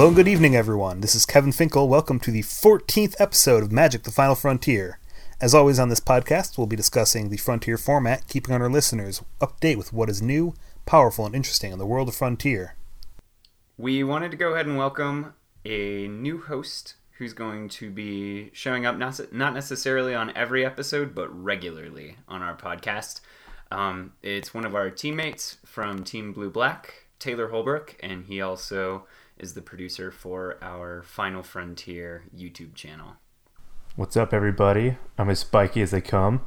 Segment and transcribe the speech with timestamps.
[0.00, 1.02] Hello and good evening, everyone.
[1.02, 1.86] This is Kevin Finkel.
[1.86, 4.98] Welcome to the 14th episode of Magic the Final Frontier.
[5.42, 9.56] As always on this podcast, we'll be discussing the Frontier format, keeping our listeners up
[9.56, 10.54] to date with what is new,
[10.86, 12.76] powerful, and interesting in the world of Frontier.
[13.76, 15.34] We wanted to go ahead and welcome
[15.66, 21.14] a new host who's going to be showing up not, not necessarily on every episode,
[21.14, 23.20] but regularly on our podcast.
[23.70, 29.04] Um, it's one of our teammates from Team Blue Black, Taylor Holbrook, and he also
[29.40, 33.16] is the producer for our Final Frontier YouTube channel.
[33.96, 34.98] What's up, everybody?
[35.16, 36.42] I'm as spiky as they come.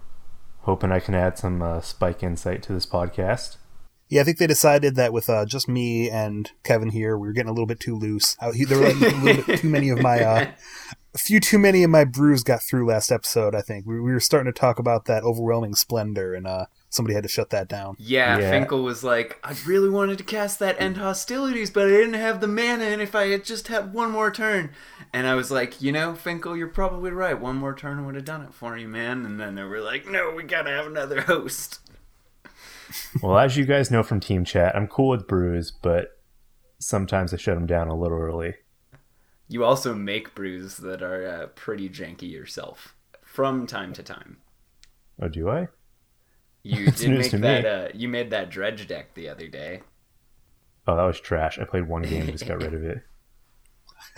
[0.61, 3.57] Hoping I can add some uh, spike insight to this podcast.
[4.09, 7.33] Yeah, I think they decided that with uh, just me and Kevin here, we were
[7.33, 8.37] getting a little bit too loose.
[8.39, 10.51] Uh, there were like a little bit too many of my, uh,
[11.15, 13.55] a few too many of my brews got through last episode.
[13.55, 17.15] I think we, we were starting to talk about that overwhelming splendor, and uh, somebody
[17.15, 17.95] had to shut that down.
[17.97, 21.89] Yeah, yeah, Finkel was like, I really wanted to cast that end hostilities, but I
[21.89, 24.69] didn't have the mana, and if I had just had one more turn.
[25.11, 27.39] And I was like, you know, Finkel, you're probably right.
[27.39, 29.25] One more turn would have done it for you, man.
[29.25, 31.79] And then they were like, no, we gotta have another host.
[33.21, 36.19] well, as you guys know from Team Chat, I'm cool with brews, but
[36.77, 38.53] sometimes I shut them down a little early.
[39.47, 44.37] You also make brews that are uh, pretty janky yourself from time to time.
[45.19, 45.67] Oh, do I?
[46.63, 47.65] You did make that.
[47.65, 49.81] Uh, you made that dredge deck the other day.
[50.87, 51.59] Oh, that was trash.
[51.59, 53.01] I played one game and just got rid of it.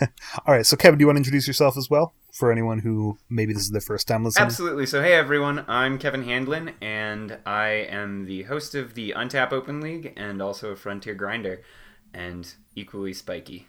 [0.46, 3.18] All right, so Kevin, do you want to introduce yourself as well for anyone who
[3.28, 4.46] maybe this is their first time listening?
[4.46, 4.86] Absolutely.
[4.86, 9.80] So, hey everyone, I'm Kevin Handlin, and I am the host of the Untap Open
[9.80, 11.62] League and also a Frontier Grinder,
[12.12, 13.68] and equally spiky.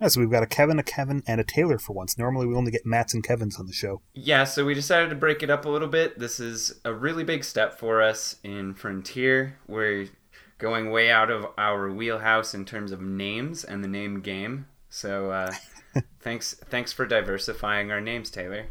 [0.00, 2.16] Yeah, so we've got a Kevin, a Kevin, and a Taylor for once.
[2.16, 4.00] Normally we only get Matts and Kevins on the show.
[4.14, 6.18] Yeah, so we decided to break it up a little bit.
[6.18, 9.58] This is a really big step for us in Frontier.
[9.68, 10.08] We're
[10.56, 14.66] going way out of our wheelhouse in terms of names and the name game.
[14.88, 15.52] So uh,
[16.20, 18.68] thanks thanks for diversifying our names, Taylor.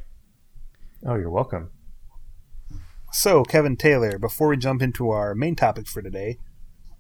[1.06, 1.70] Oh, you're welcome.
[3.12, 6.38] So, Kevin Taylor, before we jump into our main topic for today,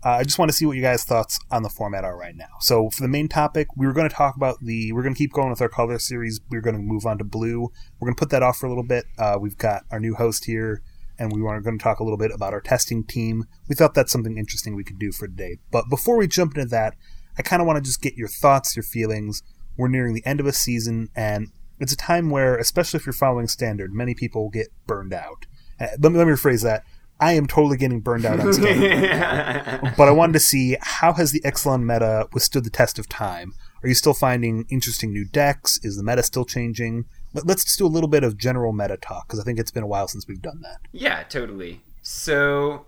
[0.03, 2.35] uh, I just want to see what you guys' thoughts on the format are right
[2.35, 2.47] now.
[2.61, 4.93] So, for the main topic, we were going to talk about the.
[4.93, 6.39] We're going to keep going with our color series.
[6.49, 7.69] We're going to move on to blue.
[7.99, 9.05] We're going to put that off for a little bit.
[9.17, 10.81] Uh, we've got our new host here,
[11.17, 13.43] and we were going to talk a little bit about our testing team.
[13.67, 15.57] We thought that's something interesting we could do for today.
[15.69, 16.95] But before we jump into that,
[17.37, 19.43] I kind of want to just get your thoughts, your feelings.
[19.75, 23.13] We're nearing the end of a season, and it's a time where, especially if you're
[23.13, 25.45] following standard, many people get burned out.
[25.77, 26.83] Uh, let, me, let me rephrase that
[27.19, 29.93] I am totally getting burned out on standard.
[29.97, 33.53] but I wanted to see how has the Ixalan meta withstood the test of time?
[33.83, 35.79] Are you still finding interesting new decks?
[35.83, 37.05] Is the meta still changing?
[37.33, 39.83] Let's just do a little bit of general meta talk because I think it's been
[39.83, 40.77] a while since we've done that.
[40.91, 41.81] Yeah, totally.
[42.01, 42.85] So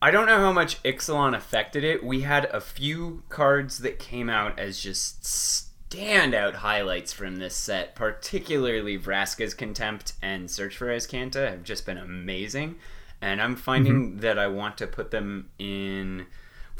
[0.00, 2.04] I don't know how much Ixalan affected it.
[2.04, 7.94] We had a few cards that came out as just standout highlights from this set,
[7.94, 12.76] particularly Vraska's Contempt and Search for Azcanta have just been amazing
[13.22, 14.18] and I'm finding mm-hmm.
[14.18, 16.26] that I want to put them in.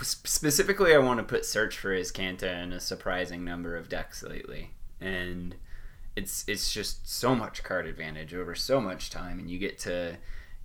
[0.00, 4.70] Specifically, I want to put Search for Azcanta in a surprising number of decks lately,
[5.00, 5.54] and
[6.16, 10.16] it's it's just so much card advantage over so much time, and you get to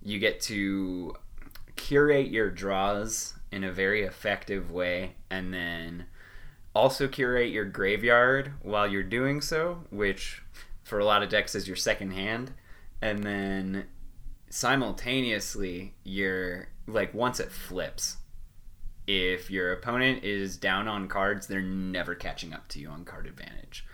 [0.02, 1.14] you get to
[1.76, 6.06] curate your draws in a very effective way, and then
[6.74, 10.42] also curate your graveyard while you're doing so, which
[10.82, 12.52] for a lot of decks is your second hand,
[13.00, 13.86] and then
[14.50, 18.18] simultaneously you're like once it flips
[19.06, 23.26] if your opponent is down on cards they're never catching up to you on card
[23.26, 23.84] advantage.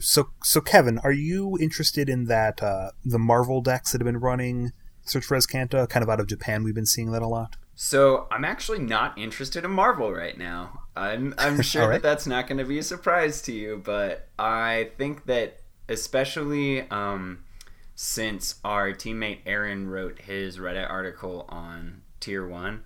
[0.00, 4.20] So so kevin are you interested in that uh the marvel decks that have been
[4.20, 4.72] running
[5.02, 7.56] search for Azcanta kind of out of japan we've been seeing that a lot?
[7.74, 10.80] So i'm actually not interested in marvel right now.
[10.96, 11.92] I'm i'm sure right.
[11.94, 16.88] that that's not going to be a surprise to you but i think that especially
[16.90, 17.44] um
[18.02, 22.82] since our teammate Aaron wrote his Reddit article on Tier 1,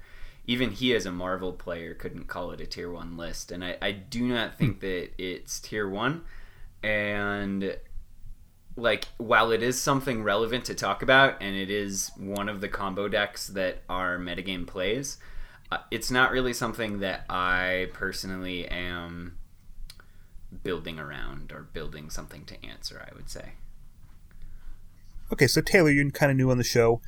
[0.46, 3.50] even he as a Marvel player couldn't call it a Tier 1 list.
[3.50, 4.80] And I, I do not think hmm.
[4.80, 6.22] that it's Tier 1.
[6.82, 7.78] And
[8.76, 12.68] like while it is something relevant to talk about and it is one of the
[12.68, 15.16] combo decks that our metagame plays,
[15.72, 19.38] uh, it's not really something that I personally am
[20.62, 23.52] building around or building something to answer, I would say.
[25.32, 27.00] Okay, so Taylor, you're kind of new on the show.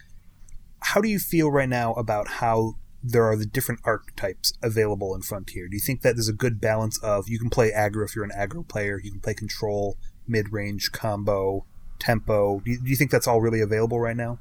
[0.80, 5.22] How do you feel right now about how there are the different archetypes available in
[5.22, 5.68] Frontier?
[5.68, 8.24] Do you think that there's a good balance of you can play aggro if you're
[8.24, 11.64] an aggro player, you can play control, mid range, combo,
[11.98, 12.60] tempo?
[12.64, 14.38] Do you, do you think that's all really available right now?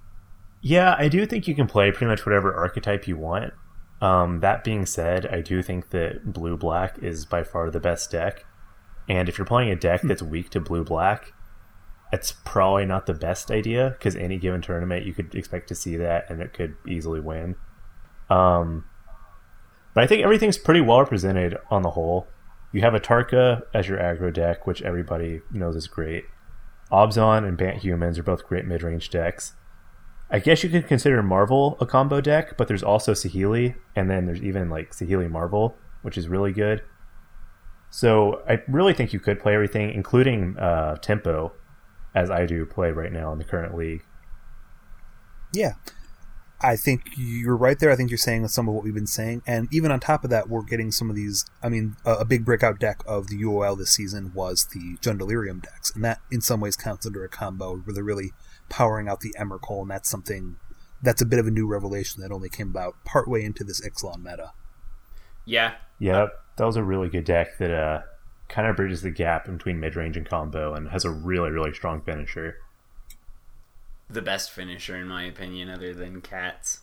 [0.62, 3.54] Yeah, I do think you can play pretty much whatever archetype you want.
[4.02, 8.12] Um, that being said, I do think that blue black is by far the best
[8.12, 8.44] deck.
[9.10, 11.32] And if you're playing a deck that's weak to blue black,
[12.12, 15.98] it's probably not the best idea because any given tournament you could expect to see
[15.98, 17.56] that and it could easily win.
[18.30, 18.86] Um,
[19.94, 22.28] but I think everything's pretty well represented on the whole.
[22.72, 26.26] You have Atarka as your aggro deck, which everybody knows is great.
[26.92, 29.54] Abzan and Bant Humans are both great mid range decks.
[30.30, 34.26] I guess you could consider Marvel a combo deck, but there's also Saheeli, and then
[34.26, 36.84] there's even like Saheeli Marvel, which is really good.
[37.90, 41.54] So I really think you could play everything, including uh, Tempo,
[42.16, 44.04] as I do play right now in the current league.
[45.54, 45.74] Yeah.
[46.60, 47.92] I think you're right there.
[47.92, 49.44] I think you're saying some of what we've been saying.
[49.46, 51.46] And even on top of that, we're getting some of these.
[51.62, 55.20] I mean, a, a big breakout deck of the UOL this season was the Jund
[55.20, 55.92] Delirium decks.
[55.94, 58.32] And that, in some ways, counts under a combo where they're really
[58.70, 59.84] powering out the Emrakul.
[59.84, 60.56] And that's something
[61.02, 64.24] that's a bit of a new revelation that only came about partway into this Ixalan
[64.24, 64.52] meta.
[65.46, 65.76] Yeah.
[66.00, 66.28] Yeah,
[66.58, 68.02] that was a really good deck that uh,
[68.50, 71.74] kind of bridges the gap between mid range and combo and has a really, really
[71.74, 72.58] strong finisher.
[74.10, 76.80] The best finisher, in my opinion, other than Cats.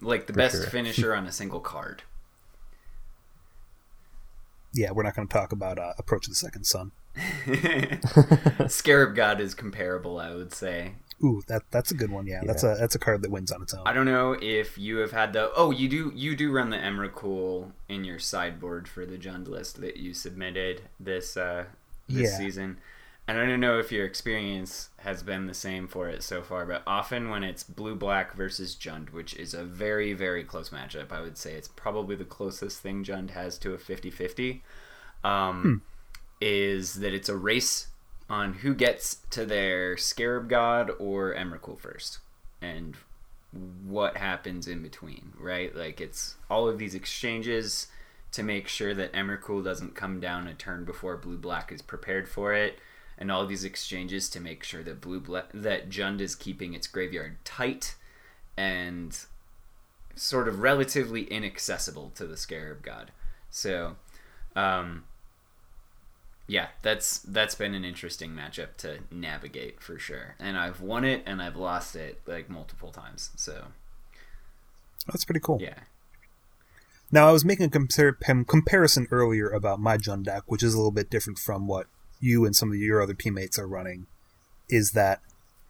[0.00, 0.66] Like the For best sure.
[0.66, 2.02] finisher on a single card.
[4.74, 6.92] Yeah, we're not going to talk about uh, Approach of the Second Sun.
[8.68, 10.94] Scarab God is comparable, I would say.
[11.24, 12.26] Ooh, that that's a good one.
[12.26, 13.86] Yeah, that's a that's a card that wins on its own.
[13.86, 16.76] I don't know if you have had the oh you do you do run the
[16.76, 21.64] Emrakul in your sideboard for the Jund list that you submitted this uh
[22.08, 22.38] this Yeah.
[22.38, 22.78] season.
[23.28, 26.66] And I don't know if your experience has been the same for it so far,
[26.66, 31.12] but often when it's blue black versus Jund, which is a very, very close matchup,
[31.12, 34.64] I would say it's probably the closest thing Jund has to a 50 50,
[35.22, 35.82] um,
[36.40, 37.86] is that it's a race
[38.28, 42.18] on who gets to their Scarab God or Emrakul first.
[42.60, 42.96] And
[43.84, 45.74] what happens in between, right?
[45.74, 47.88] Like it's all of these exchanges
[48.32, 52.28] to make sure that Emrakul doesn't come down a turn before blue black is prepared
[52.28, 52.78] for it,
[53.18, 56.86] and all these exchanges to make sure that blue black that Jund is keeping its
[56.86, 57.94] graveyard tight
[58.56, 59.18] and
[60.14, 63.10] sort of relatively inaccessible to the Scarab God.
[63.50, 63.96] So,
[64.56, 65.04] um,
[66.46, 70.34] yeah, that's that's been an interesting matchup to navigate for sure.
[70.38, 73.30] And I've won it and I've lost it like multiple times.
[73.36, 73.66] So
[75.06, 75.58] That's pretty cool.
[75.60, 75.80] yeah,
[77.10, 80.76] Now, I was making a compar- comparison earlier about my Jund deck, which is a
[80.76, 81.86] little bit different from what
[82.20, 84.06] you and some of your other teammates are running.
[84.68, 85.20] Is that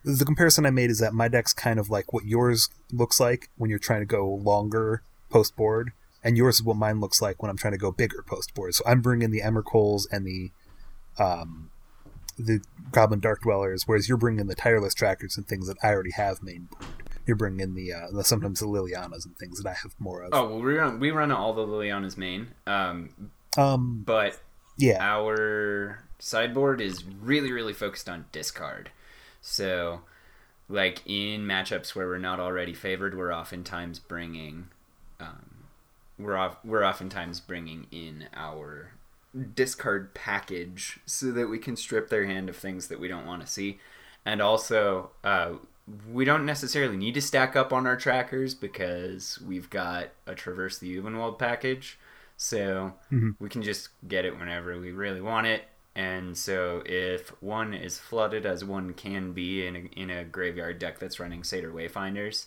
[0.05, 3.49] the comparison I made is that my deck's kind of like what yours looks like
[3.57, 5.93] when you're trying to go longer post board,
[6.25, 8.75] and yours is what mine looks like when I'm trying to go bigger post board.
[8.75, 10.51] So I'm bringing the Emrakuls and the
[11.19, 11.71] um,
[12.39, 12.61] the
[12.91, 16.43] Goblin Dark Dwellers, whereas you're bringing the tireless trackers and things that I already have
[16.43, 16.85] main board.
[17.27, 20.31] You're bringing the, uh, the sometimes the Lilianas and things that I have more of.
[20.33, 24.41] Oh well, we run we run all the Liliana's main, um, Um, but
[24.77, 28.91] yeah, our sideboard is really really focused on discard.
[29.41, 30.01] So,
[30.69, 34.69] like in matchups where we're not already favored, we're oftentimes bringing,
[35.21, 35.65] um,
[36.19, 38.93] we're off, we're oftentimes bringing in our
[39.55, 43.41] discard package so that we can strip their hand of things that we don't want
[43.41, 43.79] to see,
[44.25, 45.53] and also uh,
[46.11, 50.79] we don't necessarily need to stack up on our trackers because we've got a traverse
[50.79, 51.99] the Ulvenwald package,
[52.37, 53.37] so Mhm.
[53.41, 55.65] we can just get it whenever we really want it.
[55.95, 60.79] And so, if one is flooded as one can be in a, in a graveyard
[60.79, 62.47] deck that's running Satyr Wayfinders,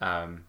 [0.00, 0.44] um,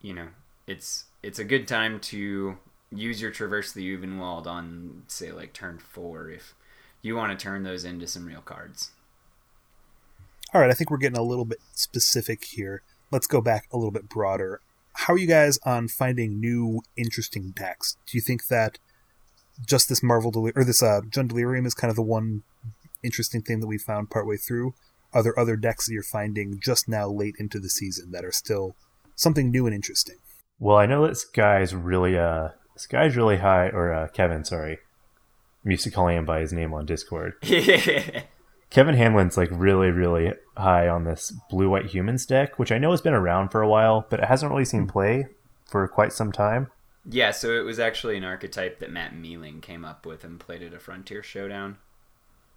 [0.00, 0.28] you know,
[0.66, 2.56] it's it's a good time to
[2.90, 6.54] use your Traverse the Ulvenwald on, say, like turn four if
[7.02, 8.90] you want to turn those into some real cards.
[10.52, 12.82] All right, I think we're getting a little bit specific here.
[13.10, 14.60] Let's go back a little bit broader.
[14.92, 17.96] How are you guys on finding new interesting decks?
[18.06, 18.78] Do you think that
[19.66, 22.42] just this Marvel Deli- or this uh, Jund Delirium is kind of the one
[23.02, 24.74] interesting thing that we found partway through?
[25.12, 28.32] Are there other decks that you're finding just now late into the season that are
[28.32, 28.74] still
[29.14, 30.16] something new and interesting?
[30.58, 34.78] Well, I know this guy's really uh this guy's really high or uh, Kevin, sorry.
[35.64, 37.34] I'm used to calling him by his name on Discord.
[38.70, 42.90] Kevin Hanlon's like really, really high on this blue white humans deck, which I know
[42.90, 45.26] has been around for a while, but it hasn't really seen play
[45.66, 46.70] for quite some time.
[47.08, 50.62] yeah, so it was actually an archetype that Matt Mealing came up with and played
[50.62, 51.78] at a Frontier Showdown.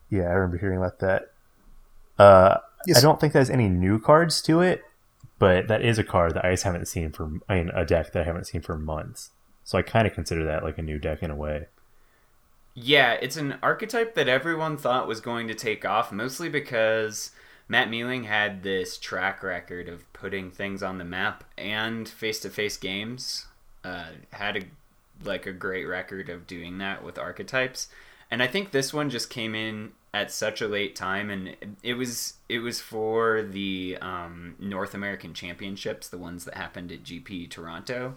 [0.09, 1.31] Yeah, I remember hearing about that.
[2.17, 2.97] Uh, Yes.
[2.99, 4.81] I don't think there's any new cards to it,
[5.39, 7.29] but that is a card that I just haven't seen for.
[7.49, 9.31] I mean, a deck that I haven't seen for months.
[9.67, 11.65] So I kind of consider that like a new deck in a way.
[12.73, 17.31] Yeah, it's an archetype that everyone thought was going to take off, mostly because
[17.67, 22.49] Matt Mealing had this track record of putting things on the map and face to
[22.49, 23.47] face games
[23.83, 24.61] uh, had a
[25.25, 27.89] like a great record of doing that with archetypes,
[28.31, 31.95] and I think this one just came in at such a late time, and it
[31.95, 37.49] was it was for the um, North American Championships, the ones that happened at GP
[37.49, 38.15] Toronto,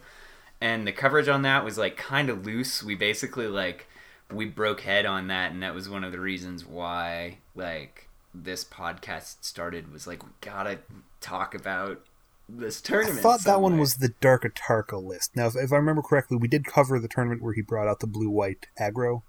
[0.60, 2.82] and the coverage on that was like kind of loose.
[2.82, 3.86] We basically like
[4.32, 8.64] we broke head on that, and that was one of the reasons why like this
[8.64, 9.92] podcast started.
[9.92, 10.78] Was like we gotta
[11.20, 12.00] talk about
[12.48, 13.18] this tournament.
[13.18, 15.36] I thought that one was the Dark Atarka list.
[15.36, 18.00] Now, if, if I remember correctly, we did cover the tournament where he brought out
[18.00, 19.22] the blue-white aggro,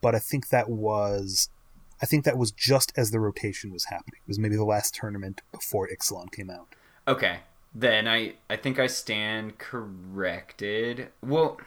[0.00, 1.50] but I think that was,
[2.00, 4.20] I think that was just as the rotation was happening.
[4.24, 6.74] It was maybe the last tournament before Ixalan came out.
[7.06, 7.40] Okay.
[7.74, 11.08] Then I I think I stand corrected.
[11.22, 11.58] Well,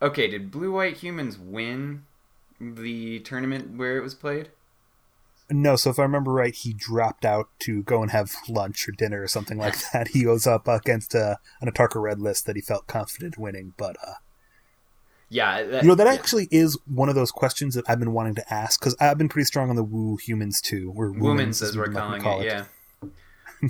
[0.00, 0.28] okay.
[0.28, 2.04] Did blue white humans win
[2.60, 4.50] the tournament where it was played?
[5.50, 8.92] No, so if I remember right, he dropped out to go and have lunch or
[8.92, 10.08] dinner or something like that.
[10.08, 13.96] He goes up against uh, an Atarka red list that he felt confident winning, but
[14.06, 14.14] uh,
[15.30, 15.62] Yeah.
[15.62, 16.12] That, you know that yeah.
[16.12, 19.30] actually is one of those questions that I've been wanting to ask because I've been
[19.30, 22.46] pretty strong on the woo humans too, or Woomans as we're calling call it.
[22.46, 22.64] Yeah.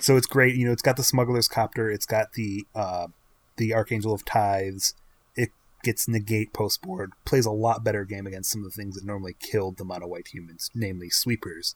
[0.00, 0.56] So it's great.
[0.56, 1.90] You know, it's got the smuggler's copter.
[1.90, 3.08] It's got the uh,
[3.56, 4.94] the archangel of tithes.
[5.34, 5.50] It
[5.82, 7.12] gets negate post board.
[7.24, 10.06] Plays a lot better game against some of the things that normally killed the mono
[10.06, 11.74] white humans, namely sweepers.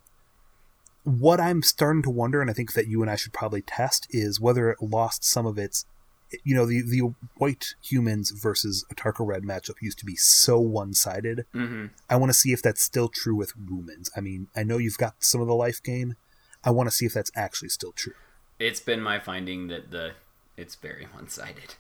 [1.05, 4.07] What I'm starting to wonder, and I think that you and I should probably test,
[4.11, 5.85] is whether it lost some of its.
[6.45, 10.95] You know, the the white humans versus Atarka red matchup used to be so one
[10.95, 11.45] sided.
[11.53, 14.11] hmm I want to see if that's still true with Woomans.
[14.17, 16.15] I mean, I know you've got some of the life gain.
[16.65, 18.15] I want to see if that's actually still true.
[18.59, 20.13] It's been my finding that the
[20.57, 21.75] it's very one sided.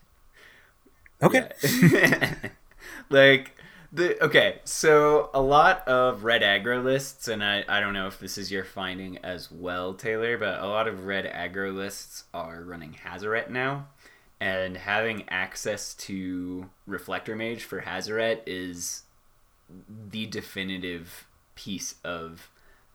[1.22, 1.50] Okay.
[1.62, 2.34] Yeah.
[3.10, 3.56] like
[3.92, 8.18] the okay, so a lot of red aggro lists, and I, I don't know if
[8.18, 12.62] this is your finding as well, Taylor, but a lot of red aggro lists are
[12.62, 13.88] running Hazoret now.
[14.42, 19.02] And having access to Reflector Mage for Hazoret is
[20.10, 22.48] the definitive piece of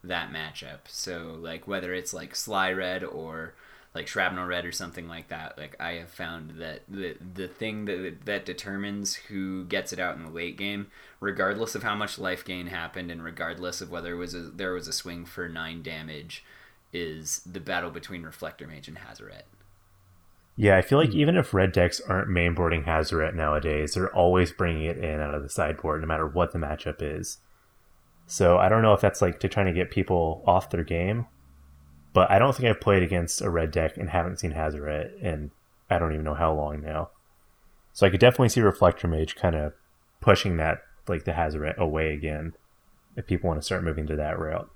[0.08, 0.80] that matchup.
[0.88, 3.54] So like whether it's like Sly Red or
[3.94, 7.86] like Shrapnel Red or something like that, like I have found that the the thing
[7.86, 10.88] that that determines who gets it out in the late game,
[11.20, 14.74] regardless of how much life gain happened and regardless of whether it was a, there
[14.74, 16.44] was a swing for nine damage,
[16.92, 19.44] is the battle between Reflector Mage and Hazoret.
[20.58, 21.18] Yeah, I feel like hmm.
[21.18, 25.44] even if red decks aren't mainboarding Hazoret nowadays, they're always bringing it in out of
[25.44, 27.38] the sideboard, no matter what the matchup is.
[28.28, 31.28] So I don't know if that's like to trying to get people off their game,
[32.14, 35.52] but I don't think I've played against a red deck and haven't seen Hazoret in
[35.90, 37.10] I don't even know how long now.
[37.94, 39.74] So I could definitely see Reflector Mage kind of
[40.20, 42.54] pushing that like the Hazoret away again
[43.16, 44.70] if people want to start moving to that route.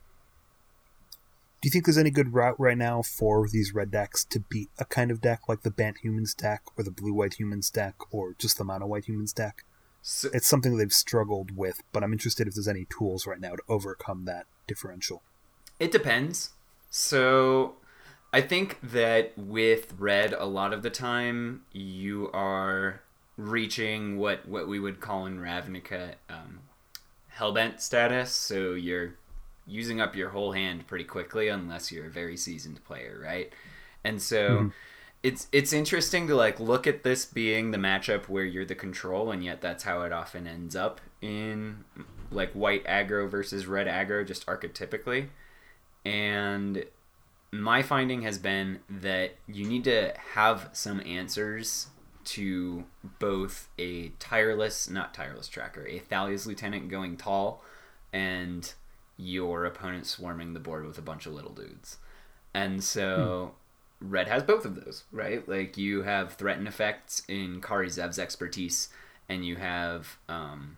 [1.62, 4.70] Do you think there's any good route right now for these red decks to beat
[4.78, 7.96] a kind of deck like the Bant Humans deck or the Blue White Humans deck
[8.12, 9.66] or just the Mono White Humans deck?
[10.02, 13.56] So, It's something they've struggled with, but I'm interested if there's any tools right now
[13.56, 15.22] to overcome that differential.
[15.80, 16.52] It depends.
[16.90, 17.76] So
[18.34, 23.02] I think that with red, a lot of the time you are
[23.38, 26.60] reaching what what we would call in Ravnica um,
[27.38, 28.32] hellbent status.
[28.32, 29.16] So you're
[29.66, 33.54] using up your whole hand pretty quickly, unless you're a very seasoned player, right?
[34.04, 34.72] And so.
[35.22, 39.32] It's it's interesting to like look at this being the matchup where you're the control,
[39.32, 41.84] and yet that's how it often ends up in
[42.32, 45.28] like white aggro versus red aggro, just archetypically.
[46.06, 46.86] And
[47.52, 51.88] my finding has been that you need to have some answers
[52.26, 52.86] to
[53.20, 57.64] both a tireless, not tireless tracker, a Thalia's lieutenant going tall,
[58.14, 58.74] and
[59.18, 61.98] your opponent swarming the board with a bunch of little dudes.
[62.54, 63.59] And so hmm.
[64.02, 65.48] Red has both of those, right?
[65.48, 68.90] Like you have threaten effects in Kari Zev's expertise,
[69.28, 70.78] and you have um,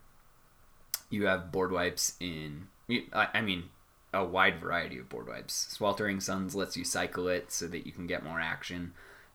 [1.10, 2.68] you have board wipes in.
[3.14, 3.66] I I mean,
[4.14, 5.68] a wide variety of board wipes.
[5.70, 8.94] Sweltering Suns lets you cycle it so that you can get more action,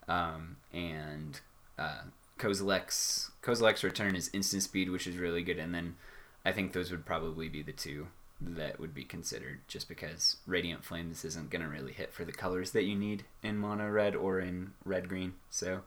[0.09, 1.41] um, and
[1.79, 2.03] uh,
[2.39, 5.59] Kozilek's Kozilek's return is instant speed, which is really good.
[5.59, 5.97] And then
[6.45, 8.09] I think those would probably be the two
[8.41, 12.33] that would be considered, just because Radiant Flames isn't going to really hit for the
[12.33, 15.35] colors that you need in mono red or in red green.
[15.51, 15.81] So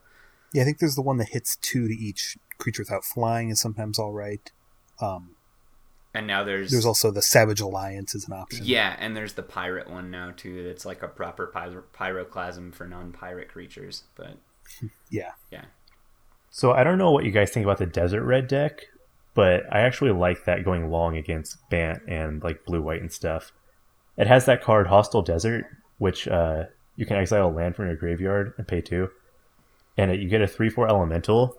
[0.53, 3.61] Yeah, I think there's the one that hits two to each creature without flying is
[3.61, 4.51] sometimes all right.
[4.99, 5.35] Um,
[6.13, 8.65] and now there's there's also the Savage Alliance as an option.
[8.65, 10.63] Yeah, and there's the pirate one now too.
[10.63, 14.03] That's like a proper pyro- pyroclasm for non-pirate creatures.
[14.15, 14.37] But
[15.11, 15.31] Yeah.
[15.51, 15.65] yeah,
[16.49, 18.87] So I don't know what you guys think about the desert red deck,
[19.33, 23.51] but I actually like that going long against Bant and like blue white and stuff.
[24.17, 25.65] It has that card Hostile Desert,
[25.97, 29.09] which uh, you can exile a land from your graveyard and pay two.
[29.97, 31.55] and you get a three four elemental,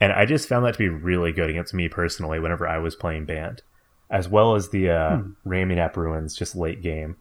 [0.00, 2.94] and I just found that to be really good against me personally whenever I was
[2.94, 3.62] playing Bant,
[4.10, 5.48] as well as the uh, hmm.
[5.48, 7.16] Ramunap ruins just late game.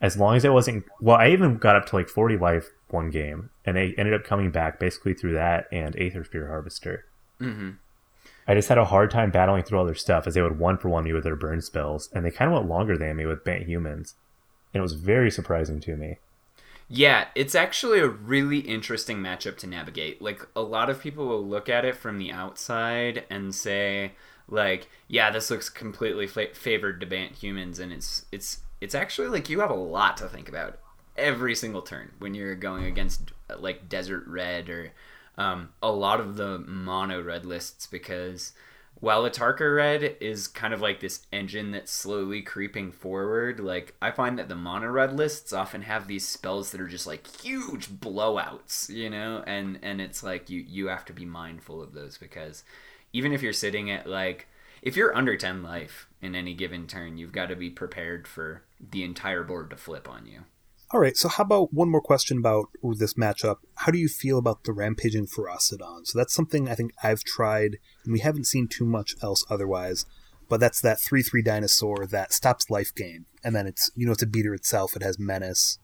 [0.00, 3.10] As long as I wasn't well, I even got up to like forty life one
[3.10, 7.04] game, and I ended up coming back basically through that and Aethersphere Harvester.
[7.40, 7.70] Mm-hmm.
[8.48, 10.78] I just had a hard time battling through all their stuff as they would one
[10.78, 13.26] for one me with their burn spells, and they kind of went longer than me
[13.26, 14.14] with Bant humans,
[14.72, 16.16] and it was very surprising to me.
[16.88, 20.22] Yeah, it's actually a really interesting matchup to navigate.
[20.22, 24.12] Like a lot of people will look at it from the outside and say,
[24.48, 29.28] like, yeah, this looks completely fa- favored to Bant humans, and it's it's it's actually
[29.28, 30.78] like you have a lot to think about
[31.18, 34.92] every single turn when you're going against like Desert Red or
[35.38, 38.52] um, a lot of the mono red lists because
[39.00, 44.10] while Atarka Red is kind of like this engine that's slowly creeping forward, like I
[44.10, 47.88] find that the mono red lists often have these spells that are just like huge
[47.88, 52.18] blowouts, you know, and and it's like you you have to be mindful of those
[52.18, 52.64] because
[53.12, 54.48] even if you're sitting at like
[54.82, 58.62] if you're under 10 life in any given turn, you've got to be prepared for
[58.90, 60.44] the entire board to flip on you.
[60.90, 63.56] All right, so how about one more question about this matchup?
[63.74, 66.06] How do you feel about the Rampaging Ferocidon?
[66.06, 70.06] So that's something I think I've tried, and we haven't seen too much else otherwise.
[70.48, 74.12] But that's that three three dinosaur that stops life gain, and then it's you know
[74.12, 74.96] it's a beater itself.
[74.96, 75.78] It has menace.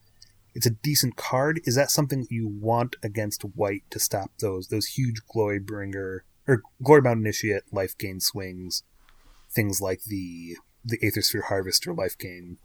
[0.54, 1.60] It's a decent card.
[1.64, 6.62] Is that something you want against white to stop those those huge glory bringer or
[6.82, 8.84] glory bound initiate life gain swings,
[9.50, 12.56] things like the the Aethersphere Harvester life gain?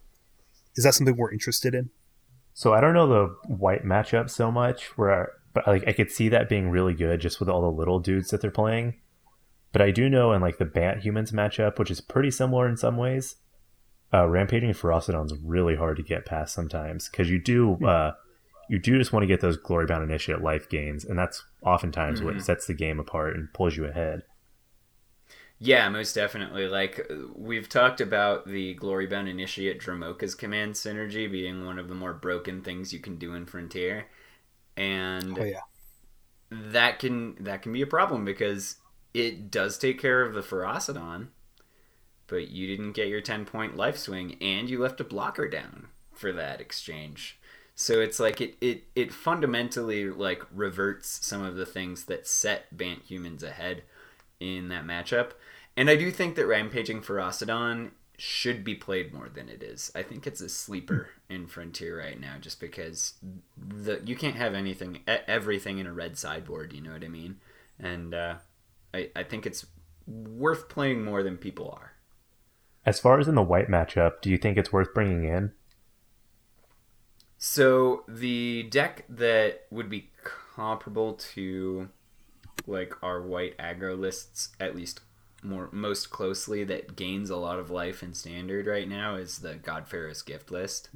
[0.78, 1.90] Is that something we're interested in?
[2.60, 6.28] So I don't know the white matchup so much, where but like I could see
[6.28, 8.96] that being really good just with all the little dudes that they're playing.
[9.72, 12.76] But I do know in like the Bant humans matchup, which is pretty similar in
[12.76, 13.38] some ways,
[14.14, 17.86] uh, Rampaging Ferocidon's really hard to get past sometimes because you do hmm.
[17.86, 18.12] uh,
[18.70, 22.20] you do just want to get those glory bound initiate life gains, and that's oftentimes
[22.20, 22.36] mm-hmm.
[22.36, 24.24] what sets the game apart and pulls you ahead.
[25.60, 26.68] Yeah, most definitely.
[26.68, 31.96] Like we've talked about the Glory Bound Initiate Dromoka's command synergy being one of the
[31.96, 34.08] more broken things you can do in Frontier,
[34.78, 35.60] and oh, yeah.
[36.50, 38.78] that can that can be a problem because
[39.14, 41.28] it does take care of the Ferocidon,
[42.28, 45.88] but you didn't get your ten point life swing, and you left a blocker down
[46.14, 47.38] for that exchange.
[47.76, 52.76] So it's like it, it, it fundamentally like reverts some of the things that set
[52.78, 53.84] Bant humans ahead
[54.40, 55.32] in that matchup.
[55.80, 59.94] And I do think that Rampaging Ferocidon should be played more than it is.
[59.96, 63.14] I think it's a sleeper in Frontier right now, just because
[63.58, 66.74] the you can't have anything, everything in a red sideboard.
[66.74, 67.38] You know what I mean?
[67.80, 68.36] And uh,
[68.94, 69.68] I I think it's
[70.06, 71.94] worth playing more than people are.
[72.86, 75.54] As far as in the white matchup, do you think it's worth bringing in?
[77.38, 81.88] So the deck that would be comparable to
[82.68, 85.00] like our white aggro lists, at least
[85.44, 89.56] more most closely that gains a lot of life in standard right now is the
[89.56, 90.90] God Pharaoh's Gift list.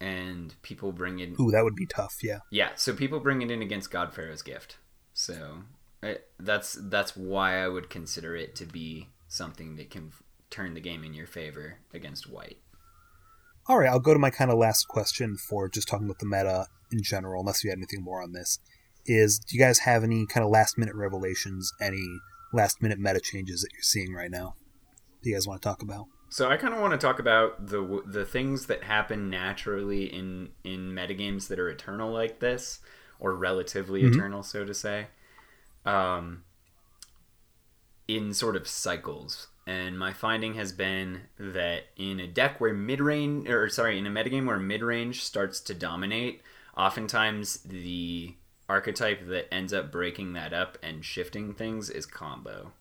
[0.00, 2.40] And people bring in Ooh, that would be tough, yeah.
[2.50, 4.76] Yeah, so people bring it in against God Pharaoh's Gift.
[5.14, 5.62] So
[6.02, 10.12] it, that's that's why I would consider it to be something that can
[10.50, 12.58] turn the game in your favor against white.
[13.68, 16.26] All right, I'll go to my kind of last question for just talking about the
[16.26, 18.58] meta in general, unless you had anything more on this.
[19.06, 22.18] Is do you guys have any kind of last minute revelations, any
[22.52, 24.54] last minute meta changes that you're seeing right now
[25.22, 27.66] do you guys want to talk about so i kind of want to talk about
[27.66, 32.80] the the things that happen naturally in in metagames that are eternal like this
[33.18, 34.14] or relatively mm-hmm.
[34.14, 35.06] eternal so to say
[35.84, 36.42] um
[38.08, 43.00] in sort of cycles and my finding has been that in a deck where mid
[43.00, 46.40] range or sorry in a metagame where mid range starts to dominate
[46.76, 48.34] oftentimes the
[48.68, 52.72] archetype that ends up breaking that up and shifting things is combo.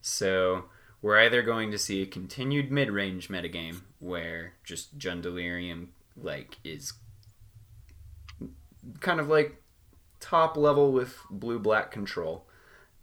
[0.00, 0.64] So
[1.02, 6.94] we're either going to see a continued mid-range metagame where just Jund Delirium like is
[9.00, 9.62] kind of like
[10.18, 12.46] top level with blue black control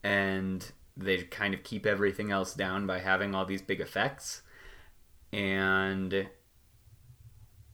[0.04, 4.42] and they kind of keep everything else down by having all these big effects
[5.32, 6.28] and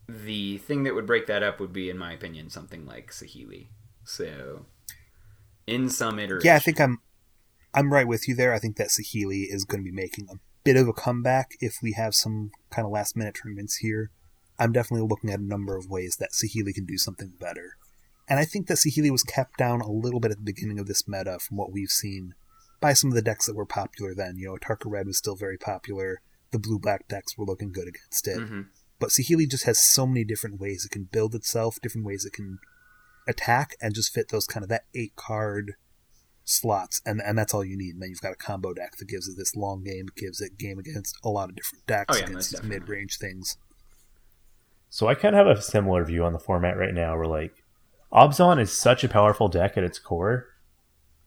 [0.08, 3.68] the thing that would break that up would be in my opinion something like Saheeli
[4.06, 4.66] so,
[5.68, 7.00] in some iteration, yeah, I think I'm
[7.74, 8.54] I'm right with you there.
[8.54, 11.78] I think that Saheeli is going to be making a bit of a comeback if
[11.82, 14.12] we have some kind of last minute tournaments here.
[14.60, 17.78] I'm definitely looking at a number of ways that Saheeli can do something better.
[18.30, 20.88] And I think that Saheeli was kept down a little bit at the beginning of
[20.88, 22.36] this meta from what we've seen
[22.80, 24.38] by some of the decks that were popular then.
[24.38, 26.22] You know, Atarka Red was still very popular.
[26.52, 28.38] The blue black decks were looking good against it.
[28.38, 28.62] Mm-hmm.
[29.00, 32.34] But Saheeli just has so many different ways it can build itself, different ways it
[32.34, 32.60] can
[33.28, 35.74] attack and just fit those kind of that eight card
[36.46, 37.94] slots, and and that's all you need.
[37.94, 40.58] And then you've got a combo deck that gives it this long game, gives it
[40.58, 43.58] game against a lot of different decks, Oh, yeah, against most these mid range things.
[44.90, 47.16] So I kind of have a similar view on the format right now.
[47.18, 47.64] Where like
[48.12, 50.48] Abzan is such a powerful deck at its core,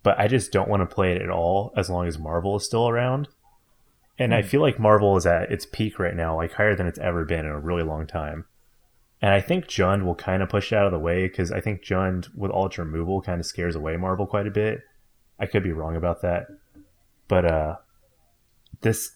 [0.03, 2.65] but I just don't want to play it at all as long as Marvel is
[2.65, 3.29] still around.
[4.19, 4.49] And I hmm.
[4.49, 7.41] feel like Marvel is at its peak right now, like higher than it's ever been
[7.41, 8.47] in a really long time.
[9.23, 11.61] And I think Jund will kind of push it out of the way because I
[11.61, 14.81] think Jund with all its removal kind of scares away Marvel quite a bit.
[15.39, 16.47] I could be wrong about that,
[17.29, 17.77] but uh,
[18.81, 19.13] this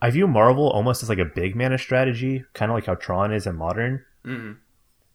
[0.00, 3.32] I view Marvel almost as like a big mana strategy, kind of like how Tron
[3.32, 4.52] is in Modern, hmm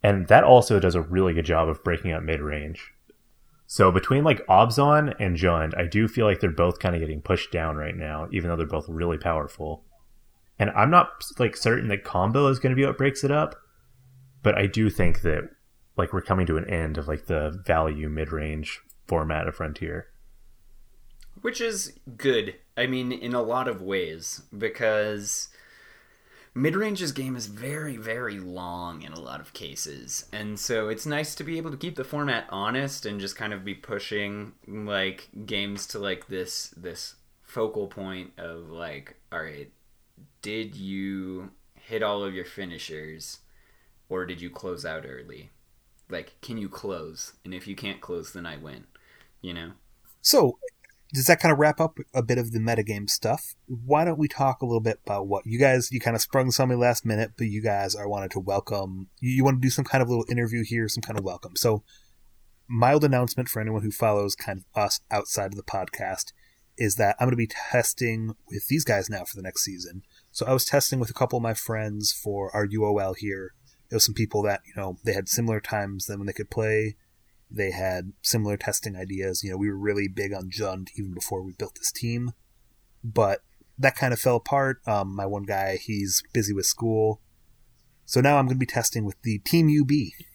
[0.02, 2.92] and that also does a really good job of breaking up mid range.
[3.66, 7.22] So between like Abzan and Jund, I do feel like they're both kind of getting
[7.22, 9.84] pushed down right now, even though they're both really powerful.
[10.58, 13.54] And I'm not like certain that combo is going to be what breaks it up,
[14.42, 15.50] but I do think that
[15.96, 20.08] like we're coming to an end of like the value mid range format of Frontier.
[21.40, 22.54] which is good.
[22.76, 25.48] I mean, in a lot of ways, because
[26.54, 31.34] mid-range's game is very, very long in a lot of cases, and so it's nice
[31.34, 35.28] to be able to keep the format honest and just kind of be pushing like
[35.46, 39.70] games to like this this focal point of like, all right,
[40.40, 43.40] did you hit all of your finishers,
[44.12, 45.50] or did you close out early?
[46.10, 47.32] Like, can you close?
[47.46, 48.84] And if you can't close, then I win.
[49.40, 49.72] You know.
[50.20, 50.58] So,
[51.14, 53.54] does that kind of wrap up a bit of the metagame stuff?
[53.66, 56.50] Why don't we talk a little bit about what you guys you kind of sprung
[56.50, 59.08] something last minute, but you guys are wanted to welcome.
[59.20, 61.56] You, you want to do some kind of little interview here, some kind of welcome.
[61.56, 61.82] So,
[62.68, 66.32] mild announcement for anyone who follows kind of us outside of the podcast
[66.78, 70.02] is that I'm going to be testing with these guys now for the next season.
[70.30, 73.52] So I was testing with a couple of my friends for our UOL here.
[73.92, 76.48] There was some people that you know they had similar times than when they could
[76.48, 76.96] play
[77.54, 79.42] they had similar testing ideas.
[79.44, 82.32] You know, we were really big on Jund even before we built this team,
[83.04, 83.40] but
[83.78, 84.80] that kind of fell apart.
[84.86, 87.20] Um, my one guy, he's busy with school,
[88.06, 89.90] so now I'm going to be testing with the Team UB,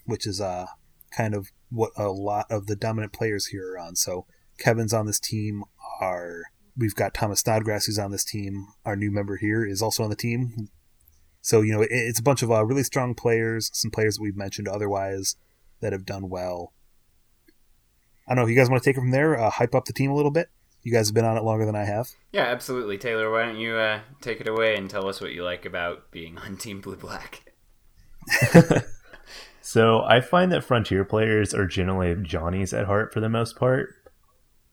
[0.06, 0.68] which is uh
[1.10, 3.96] kind of what a lot of the dominant players here are on.
[3.96, 4.28] So
[4.60, 5.64] Kevin's on this team.
[6.00, 6.44] Our
[6.78, 8.68] we've got Thomas Snodgrass who's on this team.
[8.86, 10.70] Our new member here is also on the team.
[11.48, 13.70] So you know, it, it's a bunch of uh, really strong players.
[13.74, 15.36] Some players that we've mentioned otherwise
[15.80, 16.74] that have done well.
[18.28, 19.86] I don't know if you guys want to take it from there, uh, hype up
[19.86, 20.50] the team a little bit.
[20.84, 22.10] You guys have been on it longer than I have.
[22.34, 22.98] Yeah, absolutely.
[22.98, 26.12] Taylor, why don't you uh, take it away and tell us what you like about
[26.12, 27.54] being on Team Blue Black?
[29.68, 33.90] So I find that Frontier players are generally Johnnies at heart for the most part.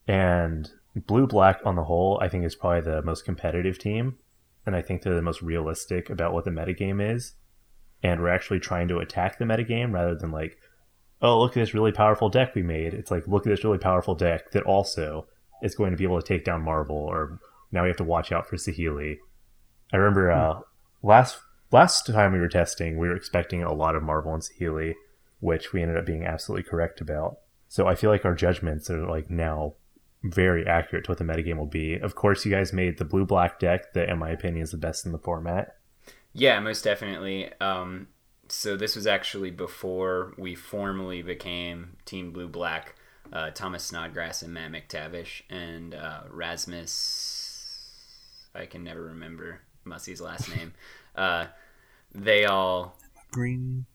[0.06, 4.18] And Blue Black on the whole, I think is probably the most competitive team.
[4.66, 7.34] And I think they're the most realistic about what the metagame is.
[8.02, 10.58] And we're actually trying to attack the metagame rather than like,
[11.22, 12.94] oh, look at this really powerful deck we made.
[12.94, 15.26] It's like, look at this really powerful deck that also
[15.62, 17.40] is going to be able to take down Marvel, or
[17.72, 19.16] now we have to watch out for Saheeli.
[19.92, 20.60] I remember uh,
[21.02, 21.38] last
[21.72, 24.94] last time we were testing, we were expecting a lot of Marvel and Saheeli,
[25.40, 27.38] which we ended up being absolutely correct about.
[27.68, 29.74] So I feel like our judgments are like now
[30.24, 31.96] very accurate to what the metagame will be.
[31.96, 34.76] Of course, you guys made the blue black deck that, in my opinion, is the
[34.76, 35.76] best in the format.
[36.32, 37.52] Yeah, most definitely.
[37.60, 38.08] Um,
[38.48, 42.96] so this was actually before we formally became Team Blue Black.
[43.32, 48.48] Uh, Thomas Snodgrass and Matt McTavish and uh, Rasmus.
[48.54, 50.72] I can never remember Mussey's last name.
[51.16, 51.46] Uh,
[52.12, 52.96] they all
[53.30, 53.86] Green.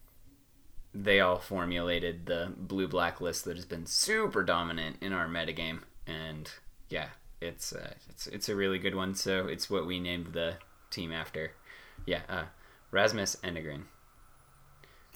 [0.93, 5.81] they all formulated the blue black list that has been super dominant in our metagame
[6.09, 6.51] and
[6.89, 7.07] yeah
[7.41, 10.55] it's uh, it's it's a really good one so it's what we named the
[10.89, 11.51] team after
[12.05, 12.43] yeah uh,
[12.91, 13.83] Rasmus Enegren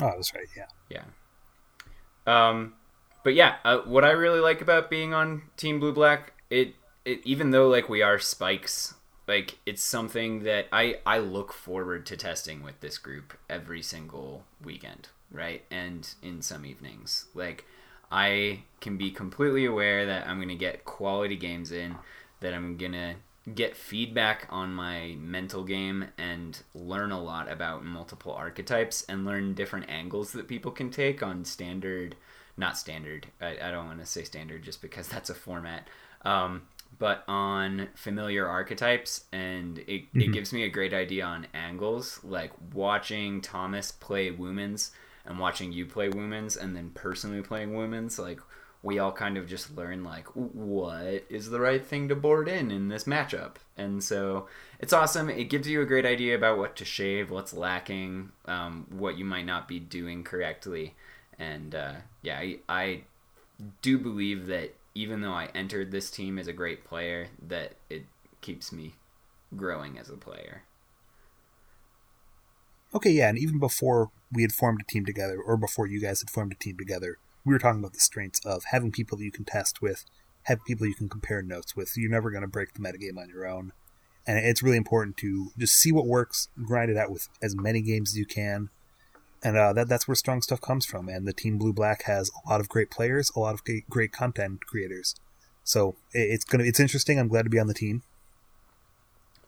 [0.01, 0.47] Oh, that's right.
[0.57, 0.65] Yeah.
[0.89, 1.03] yeah
[2.25, 2.73] um
[3.23, 6.75] but yeah uh, what I really like about being on team blue black it
[7.05, 8.95] it even though like we are spikes
[9.27, 14.43] like it's something that I I look forward to testing with this group every single
[14.61, 15.63] weekend, right?
[15.71, 17.25] And in some evenings.
[17.33, 17.65] Like
[18.13, 21.95] I can be completely aware that I'm going to get quality games in,
[22.41, 23.15] that I'm going to
[23.53, 29.53] get feedback on my mental game and learn a lot about multiple archetypes and learn
[29.53, 32.15] different angles that people can take on standard
[32.57, 33.27] not standard.
[33.41, 35.87] I, I don't want to say standard just because that's a format.
[36.23, 36.63] Um,
[36.99, 42.51] but on familiar archetypes, and it, it gives me a great idea on angles, like
[42.73, 44.91] watching Thomas play Woomans
[45.25, 48.39] and watching you play Woomans and then personally playing Woomans, Like,
[48.81, 52.69] we all kind of just learn, like, what is the right thing to board in
[52.69, 53.55] in this matchup.
[53.77, 54.47] And so
[54.79, 55.29] it's awesome.
[55.29, 59.23] It gives you a great idea about what to shave, what's lacking, um, what you
[59.23, 60.95] might not be doing correctly.
[61.39, 63.03] And uh, yeah, I, I
[63.81, 68.03] do believe that even though I entered this team as a great player, that it
[68.41, 68.95] keeps me
[69.55, 70.63] growing as a player.
[72.93, 76.21] Okay, yeah, and even before we had formed a team together, or before you guys
[76.21, 79.23] had formed a team together, we were talking about the strengths of having people that
[79.23, 80.05] you can test with,
[80.43, 81.93] have people you can compare notes with.
[81.95, 83.73] You're never going to break the metagame on your own.
[84.25, 87.81] And it's really important to just see what works, grind it out with as many
[87.81, 88.69] games as you can.
[89.43, 91.09] And uh, that that's where strong stuff comes from.
[91.09, 94.13] And the Team Blue Black has a lot of great players, a lot of great,
[94.13, 95.15] content creators.
[95.65, 97.19] So it's gonna it's interesting.
[97.19, 98.03] I'm glad to be on the team.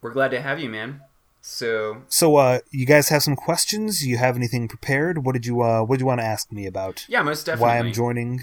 [0.02, 1.02] We're glad to have you, man.
[1.47, 4.03] So So uh you guys have some questions?
[4.03, 5.23] You have anything prepared?
[5.23, 7.05] What did you uh what did you want to ask me about?
[7.08, 7.67] Yeah, most definitely.
[7.67, 8.41] Why I'm joining?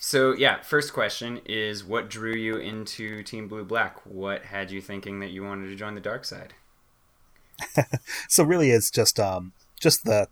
[0.00, 4.04] So yeah, first question is what drew you into Team Blue Black?
[4.04, 6.54] What had you thinking that you wanted to join the dark side?
[8.28, 10.26] so really it's just um just the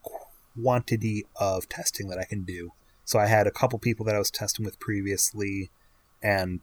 [0.61, 2.73] quantity of testing that I can do.
[3.05, 5.71] So I had a couple people that I was testing with previously
[6.21, 6.63] and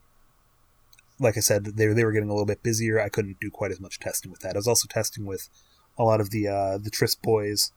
[1.19, 2.99] like I said, they they were getting a little bit busier.
[2.99, 4.55] I couldn't do quite as much testing with that.
[4.55, 5.49] I was also testing with
[5.97, 7.71] a lot of the uh, the Tris boys.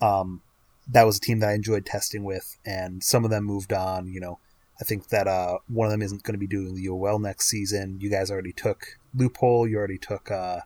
[0.00, 0.42] Um,
[0.88, 4.08] that was a team that I enjoyed testing with, and some of them moved on.
[4.08, 4.38] You know,
[4.80, 7.48] I think that uh, one of them isn't going to be doing the UOL next
[7.48, 7.98] season.
[8.00, 9.68] You guys already took Loophole.
[9.68, 10.30] You already took.
[10.30, 10.60] Uh,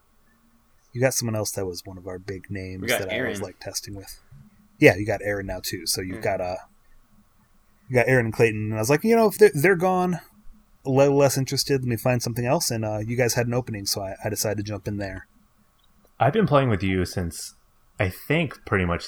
[0.93, 3.27] you got someone else that was one of our big names that Aaron.
[3.27, 4.21] I was like testing with.
[4.79, 5.87] Yeah, you got Aaron now too.
[5.87, 6.23] So you've mm.
[6.23, 6.57] got uh,
[7.89, 8.71] you got Aaron and Clayton.
[8.71, 10.21] And I was like, you know, if they're, they're gone,
[10.87, 11.83] a little less interested.
[11.83, 12.71] Let me find something else.
[12.71, 15.27] And uh, you guys had an opening, so I, I decided to jump in there.
[16.19, 17.55] I've been playing with you since
[17.99, 19.07] I think pretty much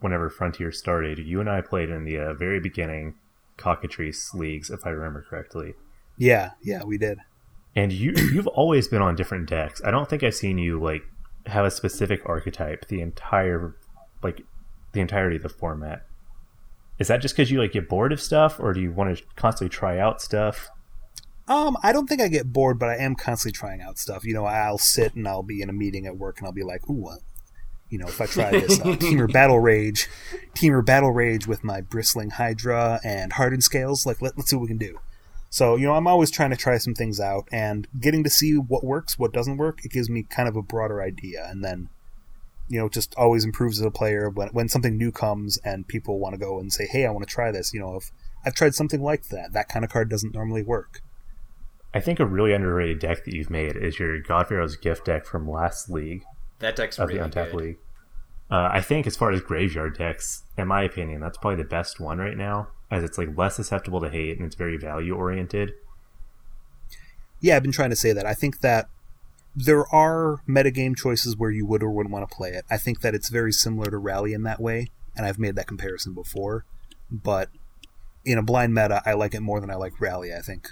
[0.00, 1.18] whenever Frontier started.
[1.18, 3.14] You and I played in the uh, very beginning
[3.56, 5.74] cockatrice leagues, if I remember correctly.
[6.18, 7.18] Yeah, yeah, we did.
[7.74, 9.80] And you you've always been on different decks.
[9.84, 11.02] I don't think I've seen you like
[11.46, 13.74] have a specific archetype the entire
[14.22, 14.42] like
[14.92, 16.04] the entirety of the format.
[16.98, 19.24] Is that just because you like get bored of stuff, or do you want to
[19.36, 20.68] constantly try out stuff?
[21.48, 24.24] Um, I don't think I get bored, but I am constantly trying out stuff.
[24.24, 26.62] You know, I'll sit and I'll be in a meeting at work and I'll be
[26.62, 27.20] like, "Ooh, what?
[27.88, 30.08] You know, if I try this uh, Temur Battle Rage,
[30.54, 34.62] Temur Battle Rage with my bristling Hydra and hardened scales, like let, let's see what
[34.62, 34.98] we can do."
[35.50, 38.56] So, you know, I'm always trying to try some things out and getting to see
[38.56, 39.84] what works, what doesn't work.
[39.84, 41.90] It gives me kind of a broader idea, and then,
[42.68, 46.18] you know, just always improves as a player when when something new comes and people
[46.18, 48.12] want to go and say, "Hey, I want to try this." You know, if
[48.46, 51.02] I've tried something like that, that kind of card doesn't normally work.
[51.94, 55.26] I think a really underrated deck that you've made is your God Pharaoh's Gift deck
[55.26, 56.24] from last league.
[56.60, 57.60] That deck's of really the Untapped good.
[57.60, 57.78] League.
[58.50, 62.00] Uh, I think as far as graveyard decks, in my opinion, that's probably the best
[62.00, 65.72] one right now, as it's like less susceptible to hate and it's very value oriented.
[67.40, 68.26] Yeah, I've been trying to say that.
[68.26, 68.88] I think that
[69.54, 72.64] there are metagame choices where you would or wouldn't want to play it.
[72.70, 75.66] I think that it's very similar to Rally in that way, and I've made that
[75.66, 76.64] comparison before.
[77.10, 77.48] But
[78.24, 80.70] in a blind meta, I like it more than I like Rally, I think.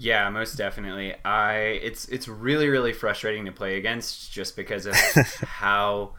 [0.00, 1.14] Yeah, most definitely.
[1.26, 4.94] I it's it's really really frustrating to play against just because of
[5.44, 6.14] how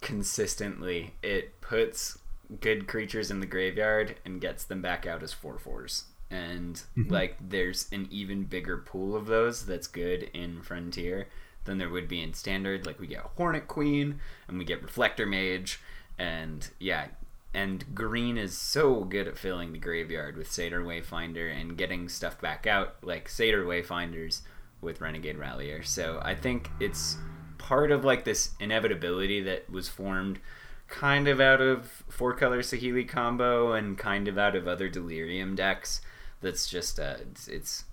[0.00, 2.18] consistently it puts
[2.60, 6.06] good creatures in the graveyard and gets them back out as four fours.
[6.28, 7.12] And mm-hmm.
[7.12, 11.28] like there's an even bigger pool of those that's good in Frontier
[11.66, 12.84] than there would be in standard.
[12.84, 15.80] Like we get Hornet Queen and we get Reflector Mage
[16.18, 17.06] and yeah,
[17.54, 22.40] and green is so good at filling the graveyard with Satyr Wayfinder and getting stuff
[22.40, 24.40] back out like Satyr Wayfinders
[24.80, 25.82] with Renegade Rallier.
[25.82, 27.16] So I think it's
[27.58, 30.40] part of like this inevitability that was formed
[30.88, 35.54] kind of out of four color Saheeli combo and kind of out of other Delirium
[35.54, 36.00] decks.
[36.40, 37.84] That's just uh, it's, it's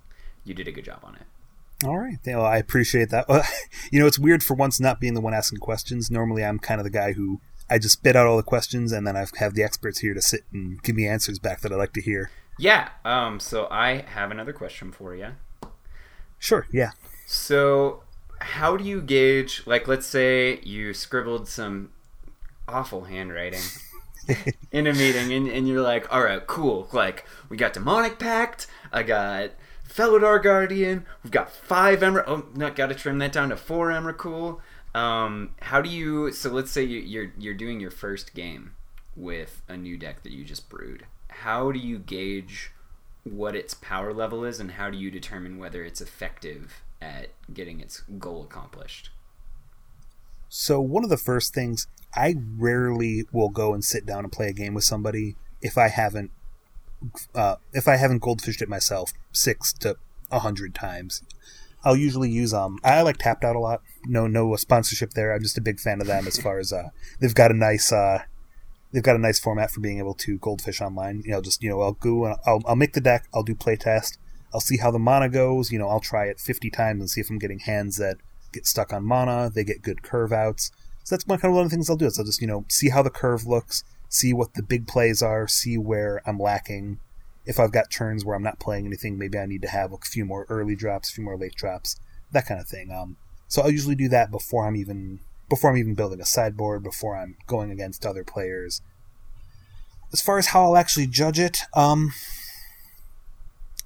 [0.43, 1.85] you did a good job on it.
[1.85, 2.17] All right.
[2.25, 3.25] Well, I appreciate that.
[3.91, 6.11] you know, it's weird for once not being the one asking questions.
[6.11, 7.41] Normally, I'm kind of the guy who
[7.71, 10.21] I just spit out all the questions, and then I have the experts here to
[10.21, 12.29] sit and give me answers back that I like to hear.
[12.59, 12.89] Yeah.
[13.05, 13.39] Um.
[13.39, 15.29] So I have another question for you.
[16.37, 16.67] Sure.
[16.71, 16.91] Yeah.
[17.25, 18.03] So,
[18.41, 19.63] how do you gauge?
[19.65, 21.91] Like, let's say you scribbled some
[22.67, 23.61] awful handwriting
[24.71, 26.89] in a meeting, and, and you're like, "All right, cool.
[26.91, 28.67] Like, we got demonic pact.
[28.91, 29.51] I got."
[29.87, 31.05] Felidar Guardian.
[31.21, 32.25] We've got five Emerald.
[32.27, 34.61] Oh, not got to trim that down to four Emrakul.
[34.93, 36.31] Um, how do you?
[36.31, 38.75] So let's say you're you're doing your first game
[39.15, 41.05] with a new deck that you just brewed.
[41.29, 42.71] How do you gauge
[43.23, 47.79] what its power level is, and how do you determine whether it's effective at getting
[47.79, 49.09] its goal accomplished?
[50.49, 54.49] So one of the first things I rarely will go and sit down and play
[54.49, 56.31] a game with somebody if I haven't
[57.33, 59.95] uh, if I haven't goldfished it myself six to
[60.29, 61.23] a hundred times.
[61.83, 63.81] I'll usually use um I like Tapped Out a lot.
[64.05, 65.33] No no sponsorship there.
[65.33, 66.89] I'm just a big fan of them as far as uh
[67.19, 68.23] they've got a nice uh
[68.91, 71.23] they've got a nice format for being able to goldfish online.
[71.25, 73.27] You know, just you know, I'll go and I'll, I'll make the deck.
[73.33, 74.17] I'll do playtest.
[74.53, 75.71] I'll see how the mana goes.
[75.71, 78.17] You know, I'll try it 50 times and see if I'm getting hands that
[78.51, 79.49] get stuck on mana.
[79.53, 80.71] They get good curve outs.
[81.03, 82.05] So that's one kind of one of the things I'll do.
[82.05, 85.21] Is I'll just you know see how the curve looks, see what the big plays
[85.21, 86.99] are, see where I'm lacking.
[87.45, 89.97] If I've got turns where I'm not playing anything, maybe I need to have a
[89.97, 91.99] few more early drops, a few more late drops,
[92.31, 92.91] that kind of thing.
[92.91, 96.81] Um, so I'll usually do that before I'm even before I'm even building a sideboard,
[96.81, 98.81] before I'm going against other players.
[100.13, 102.13] As far as how I'll actually judge it, um,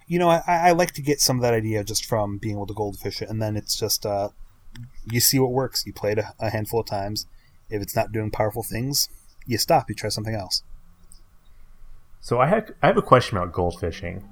[0.08, 2.68] you know, I, I like to get some of that idea just from being able
[2.68, 4.30] to goldfish it, and then it's just uh,
[5.10, 5.84] you see what works.
[5.86, 7.26] You play it a, a handful of times.
[7.70, 9.10] If it's not doing powerful things,
[9.48, 9.90] you stop.
[9.90, 10.62] You try something else.
[12.26, 14.24] So I have I have a question about goldfishing.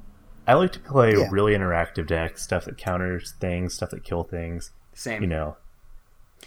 [0.48, 1.28] I like to play Yeah.
[1.30, 4.72] really interactive decks, stuff that counters things, stuff that kill things.
[4.94, 5.22] Same.
[5.22, 5.58] You know.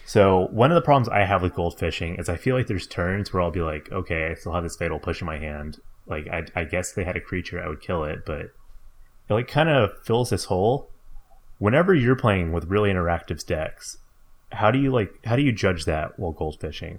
[0.04, 3.32] So one of the problems I have with goldfishing is I feel like there's turns
[3.32, 5.78] where I'll be like, okay, I still have this fatal push in my hand.
[6.04, 8.52] Like I, I guess they had a creature, I would kill it, but it
[9.30, 10.90] like kind of fills this hole.
[11.59, 13.98] Whenever you're playing with really interactive decks,
[14.50, 16.98] how do you like how do you judge that while goldfishing?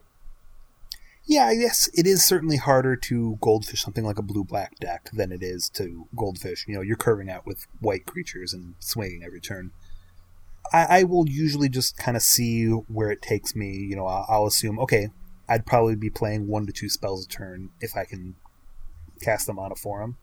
[1.29, 5.09] Yeah, I guess it is certainly harder to goldfish something like a blue black deck
[5.11, 6.65] than it is to goldfish.
[6.67, 9.71] You know, you're curving out with white creatures and swinging every turn.
[10.71, 13.75] I, I will usually just kind of see where it takes me.
[13.75, 15.09] You know, I'll, I'll assume, okay,
[15.49, 18.35] I'd probably be playing one to two spells a turn if I can
[19.21, 20.17] cast them on a forum,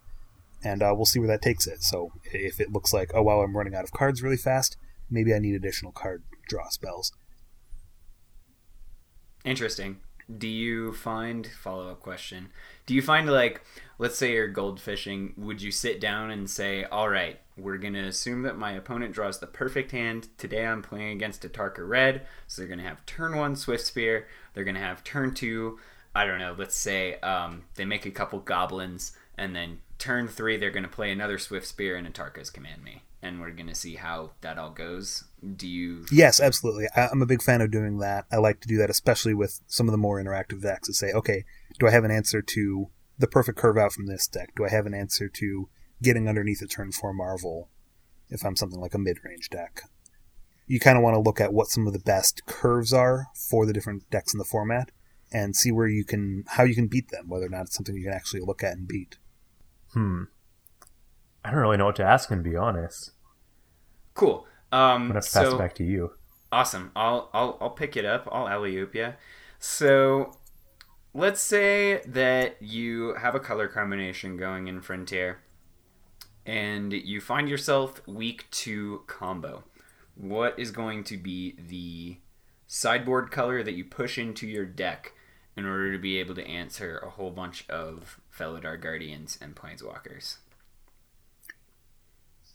[0.63, 1.83] and uh, we'll see where that takes it.
[1.83, 4.79] So if it looks like, oh wow, I'm running out of cards really fast,
[5.11, 7.13] maybe I need additional card draw spells.
[9.45, 9.99] Interesting.
[10.39, 12.49] Do you find follow up question?
[12.87, 13.63] Do you find like
[13.99, 17.95] let's say you're gold fishing, would you sit down and say, "All right, we're going
[17.95, 20.29] to assume that my opponent draws the perfect hand.
[20.39, 24.65] Today I'm playing against Atarka red, so they're going to have turn 1 Swiftspear, they're
[24.65, 25.79] going to have turn 2,
[26.15, 30.57] I don't know, let's say um, they make a couple goblins and then turn 3
[30.57, 33.95] they're going to play another Swiftspear and Atarka's command me." And we're going to see
[33.95, 35.25] how that all goes.
[35.57, 36.87] Do you Yes, absolutely.
[36.95, 38.27] I, I'm a big fan of doing that.
[38.31, 40.89] I like to do that, especially with some of the more interactive decks.
[40.89, 41.45] To say, okay,
[41.79, 44.53] do I have an answer to the perfect curve out from this deck?
[44.55, 45.69] Do I have an answer to
[46.03, 47.71] getting underneath a turn four Marvel?
[48.29, 49.83] If I'm something like a mid-range deck,
[50.67, 53.65] you kind of want to look at what some of the best curves are for
[53.65, 54.91] the different decks in the format,
[55.33, 57.29] and see where you can how you can beat them.
[57.29, 59.17] Whether or not it's something you can actually look at and beat.
[59.93, 60.25] Hmm.
[61.45, 63.13] I don't really know what to ask him to be honest.
[64.15, 64.47] Cool.
[64.73, 66.13] Um, I'm gonna pass so, it back to you.
[66.51, 66.91] Awesome.
[66.97, 68.29] I'll I'll I'll pick it up.
[68.33, 69.15] I'll alley oop you.
[69.59, 70.33] So
[71.13, 75.41] let's say that you have a color combination going in Frontier,
[76.47, 79.65] and you find yourself weak to combo.
[80.17, 82.19] What is going to be the
[82.67, 85.13] sideboard color that you push into your deck
[85.57, 90.39] in order to be able to answer a whole bunch of Felidar Guardians and Planeswalkers?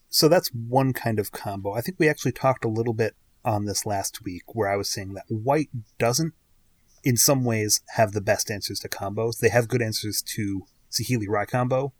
[0.09, 1.73] So that's one kind of combo.
[1.73, 4.89] I think we actually talked a little bit on this last week where I was
[4.89, 6.33] saying that white doesn't,
[7.03, 9.39] in some ways, have the best answers to combos.
[9.39, 11.93] They have good answers to Saheeli Rai combo,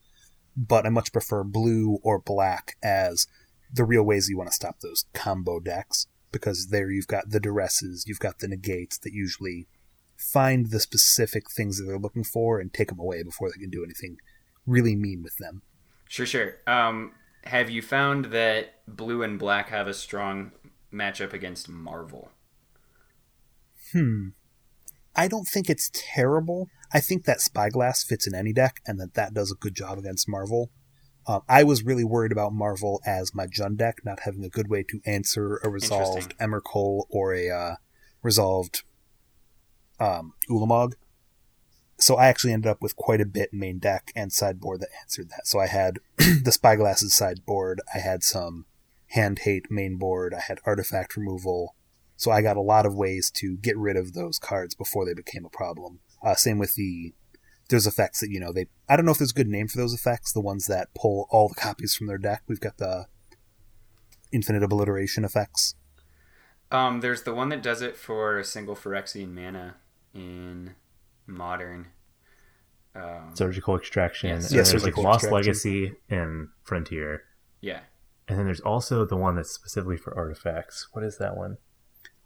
[0.58, 3.28] but I much prefer blue or black as
[3.72, 7.40] the real ways you want to stop those combo decks because there you've got the
[7.40, 9.68] duresses, you've got the negates that usually
[10.18, 13.70] find the specific things that they're looking for and take them away before they can
[13.70, 14.18] do anything
[14.66, 15.62] really mean with them.
[16.08, 16.58] Sure, sure.
[16.68, 17.14] Um,
[17.46, 20.52] have you found that blue and black have a strong
[20.94, 22.32] matchup against Marvel?
[23.92, 24.30] Hmm.
[25.16, 26.70] I don't think it's terrible.
[26.94, 29.98] I think that Spyglass fits in any deck, and that that does a good job
[29.98, 30.72] against Marvel.
[31.28, 34.70] Um, I was really worried about Marvel as my Jund deck not having a good
[34.70, 37.76] way to answer a resolved Emrakul or a uh,
[38.24, 38.84] resolved
[40.00, 40.94] um, Ulamog.
[42.00, 45.30] So I actually ended up with quite a bit main deck and sideboard that answered
[45.30, 45.46] that.
[45.46, 48.66] So I had the Spyglasses sideboard, I had some
[49.08, 51.76] Hand Hate main board, I had Artifact removal,
[52.16, 55.14] so I got a lot of ways to get rid of those cards before they
[55.14, 56.00] became a problem.
[56.24, 57.14] Uh, same with the
[57.70, 59.78] there's effects that you know they I don't know if there's a good name for
[59.78, 62.44] those effects, the ones that pull all the copies from their deck.
[62.48, 63.06] We've got the
[64.32, 65.76] infinite obliteration effects.
[66.72, 69.78] Um, there's the one that does it for a single Phyrexian mana
[70.14, 70.76] in
[71.30, 71.88] Modern.
[72.96, 74.30] Um, Surgical extraction.
[74.30, 74.46] Yes.
[74.46, 75.34] and Yeah, then there's like Lost extraction.
[75.36, 77.24] Legacy and Frontier.
[77.62, 77.82] yeah.
[78.28, 80.88] And then there's also the one that's specifically for artifacts.
[80.92, 81.58] What is that one?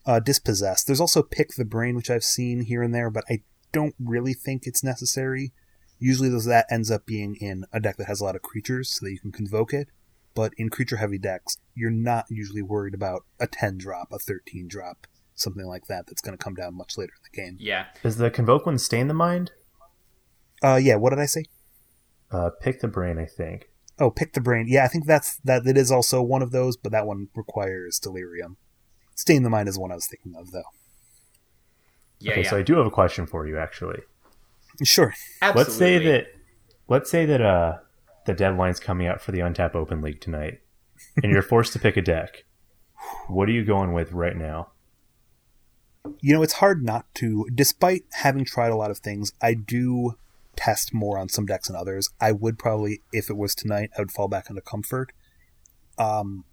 [0.05, 0.85] Uh, dispossessed.
[0.85, 4.33] There's also pick the brain, which I've seen here and there, but I don't really
[4.33, 5.53] think it's necessary.
[5.99, 8.89] Usually, those that ends up being in a deck that has a lot of creatures,
[8.89, 9.87] so that you can convoke it.
[10.35, 14.67] But in creature heavy decks, you're not usually worried about a 10 drop, a 13
[14.67, 16.07] drop, something like that.
[16.07, 17.57] That's going to come down much later in the game.
[17.59, 17.85] Yeah.
[18.01, 19.51] Does the Convoke one Stain the Mind?
[20.63, 20.95] Uh, yeah.
[20.95, 21.45] What did I say?
[22.31, 23.69] Uh, pick the brain, I think.
[23.99, 24.65] Oh, pick the brain.
[24.67, 25.67] Yeah, I think that's that.
[25.67, 28.57] It is also one of those, but that one requires delirium.
[29.15, 30.63] Stain the mind is one I was thinking of, though.
[32.19, 32.49] Yeah, okay, yeah.
[32.49, 33.99] so I do have a question for you, actually.
[34.83, 35.13] Sure.
[35.41, 35.63] Absolutely.
[35.63, 36.27] Let's say that
[36.87, 37.77] let's say that uh
[38.25, 40.61] the deadline's coming out for the Untap Open League tonight,
[41.21, 42.45] and you're forced to pick a deck.
[43.27, 44.71] What are you going with right now?
[46.19, 47.47] You know, it's hard not to.
[47.53, 50.15] Despite having tried a lot of things, I do
[50.55, 52.09] test more on some decks than others.
[52.19, 55.13] I would probably, if it was tonight, I would fall back into comfort.
[55.97, 56.45] Um,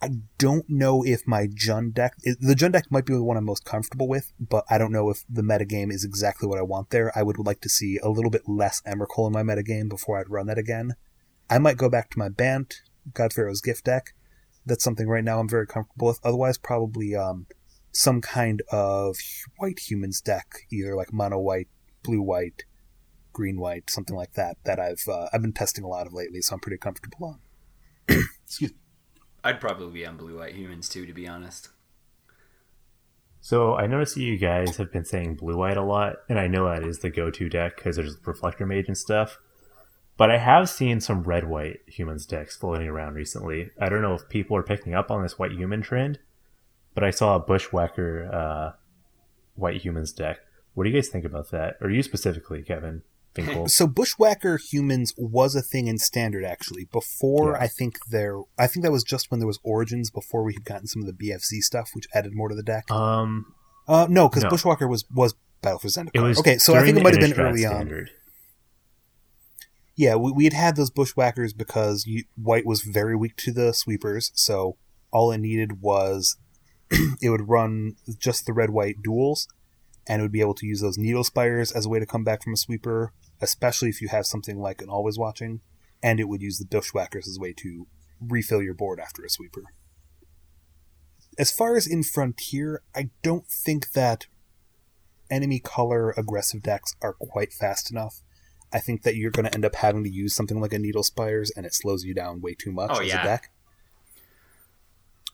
[0.00, 3.44] I don't know if my Jund deck, the Jund deck might be the one I'm
[3.44, 6.90] most comfortable with, but I don't know if the metagame is exactly what I want
[6.90, 7.16] there.
[7.16, 10.28] I would like to see a little bit less Emrakul in my metagame before I'd
[10.28, 10.94] run that again.
[11.48, 12.82] I might go back to my Bant,
[13.14, 14.14] God Pharaoh's Gift deck.
[14.66, 16.20] That's something right now I'm very comfortable with.
[16.24, 17.46] Otherwise, probably um,
[17.92, 19.16] some kind of
[19.58, 21.68] white humans deck, either like mono white,
[22.02, 22.64] blue white,
[23.32, 24.56] green white, something like that.
[24.64, 27.40] That I've uh, I've been testing a lot of lately, so I'm pretty comfortable on.
[28.44, 28.76] Excuse me.
[29.44, 31.68] I'd probably be on blue white humans too, to be honest.
[33.40, 36.46] So I noticed that you guys have been saying blue white a lot, and I
[36.46, 39.38] know that is the go-to deck because there's reflector mage and stuff.
[40.16, 43.70] But I have seen some red white humans decks floating around recently.
[43.80, 46.20] I don't know if people are picking up on this white human trend,
[46.94, 48.72] but I saw a bushwhacker uh,
[49.54, 50.38] white humans deck.
[50.74, 51.76] What do you guys think about that?
[51.80, 53.02] Or you specifically, Kevin
[53.34, 53.68] Finkel?
[53.68, 56.84] So Bushwhacker humans was a thing in standard actually.
[56.86, 57.64] Before Yeah.
[57.64, 60.64] I think there I think that was just when there was Origins before we had
[60.64, 62.90] gotten some of the BFZ stuff which added more to the deck.
[62.90, 63.54] um,
[63.86, 64.50] Uh no, because no.
[64.50, 66.10] Bushwhacker was was Battle for Zendikar.
[66.14, 68.08] it was okay, so I think it might have been early on.
[69.94, 73.72] Yeah, we, we had had those Bushwhackers because you, White was very weak to the
[73.72, 74.76] sweepers, so
[75.12, 76.36] all it needed was
[77.22, 79.48] it would run just the red white duels,
[80.06, 82.24] and it would be able to use those needle spires as a way to come
[82.24, 85.60] back from a sweeper, especially if you have something like an always watching,
[86.02, 87.86] and it would use the Bushwhackers as a way to
[88.20, 89.64] refill your board after a sweeper.
[91.38, 94.26] As far as in Frontier, I don't think that
[95.30, 98.20] enemy color aggressive decks are quite fast enough.
[98.72, 101.02] I think that you're going to end up having to use something like a Needle
[101.02, 103.22] Spires, and it slows you down way too much Oh, as yeah.
[103.22, 103.50] a deck.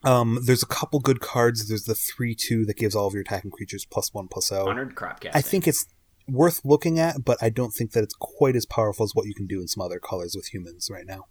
[0.04, 1.68] Um, there's a couple good cards.
[1.68, 4.68] There's the three two that gives all of your attacking creatures plus one plus zero.
[4.68, 5.32] Honored Crop-Captain.
[5.36, 5.86] I think it's
[6.28, 9.34] worth looking at, but I don't think that it's quite as powerful as what you
[9.34, 11.24] can do in some other colors with humans right now.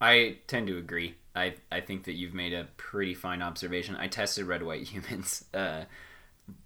[0.00, 1.14] I tend to agree.
[1.34, 3.96] I I think that you've made a pretty fine observation.
[3.96, 5.84] I tested red white humans, uh,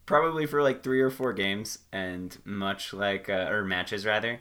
[0.07, 4.41] probably for like three or four games, and much like uh, or matches rather,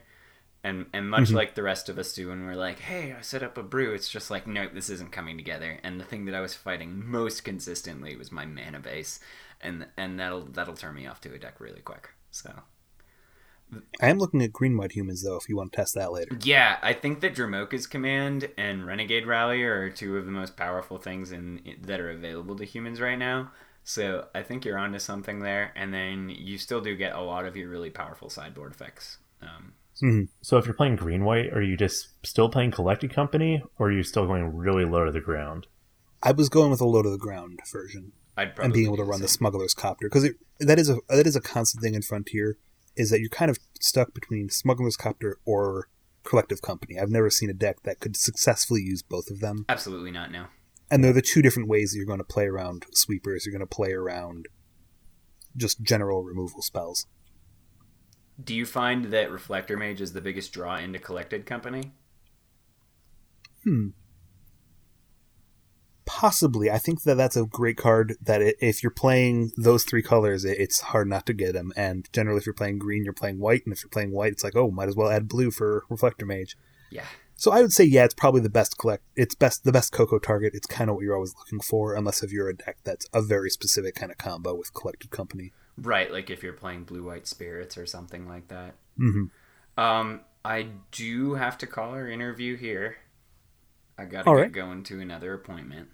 [0.65, 1.35] and and much Mhm.
[1.35, 3.93] like the rest of us do, when we're like, hey, I set up a brew.
[3.93, 5.79] It's just like, nope, this isn't coming together.
[5.83, 9.19] And the thing that I was fighting most consistently was my mana base,
[9.61, 12.09] and and that'll that'll turn me off to a deck really quick.
[12.31, 12.51] So.
[13.99, 15.37] I am looking at green white humans though.
[15.37, 16.37] If you want to test that later.
[16.43, 20.97] Yeah, I think that Dromoka's command and Renegade Rally are two of the most powerful
[20.99, 23.51] things in that are available to humans right now.
[23.83, 27.45] So I think you're onto something there, and then you still do get a lot
[27.45, 29.17] of your really powerful sideboard effects.
[29.41, 30.27] Um, Mhm.
[30.41, 33.91] So if you're playing green white, are you just still playing collected company, or are
[33.91, 35.67] you still going really low to the ground?
[36.21, 38.11] I was going with a low to the ground version.
[38.37, 40.29] I'd probably and being able to run the smuggler's copter because
[40.59, 42.57] that is a that is a constant thing in Frontier
[42.97, 45.87] is that you're kind of stuck between smuggler's copter or
[46.23, 46.99] collective company.
[46.99, 50.31] I've never seen a deck that could successfully use both of them, Absolutely not.
[50.31, 50.47] No.
[50.91, 53.45] and they're the two different ways that you're going to play around sweepers.
[53.45, 54.47] You're going to play around
[55.55, 57.05] just general removal spells.
[58.43, 61.93] Do you find that Reflector Mage is the biggest draw into Collected Company?
[63.63, 63.89] Hmm.
[66.05, 68.15] Possibly, I think that that's a great card.
[68.21, 71.71] That i if you're playing those three colors, it- it's hard not to get them.
[71.75, 74.43] And generally, if you're playing green, you're playing white, and if you're playing white, it's
[74.43, 76.55] like, oh, might as well add blue for Reflector Mage.
[76.91, 77.05] Yeah.
[77.37, 79.03] So I would say, yeah, it's probably the best collect.
[79.15, 80.53] It's best the best Coco target.
[80.53, 83.21] It's kind of what you're always looking for, unless if you're a deck that's a
[83.21, 85.51] very specific kind of combo with Collected Company.
[85.77, 88.75] Right, like if you're playing Blue White Spirits or something like that.
[88.97, 89.25] hmm
[89.77, 92.97] Um, I do have to call our interview here.
[93.97, 94.51] I gotta All get right.
[94.51, 95.89] going to another appointment.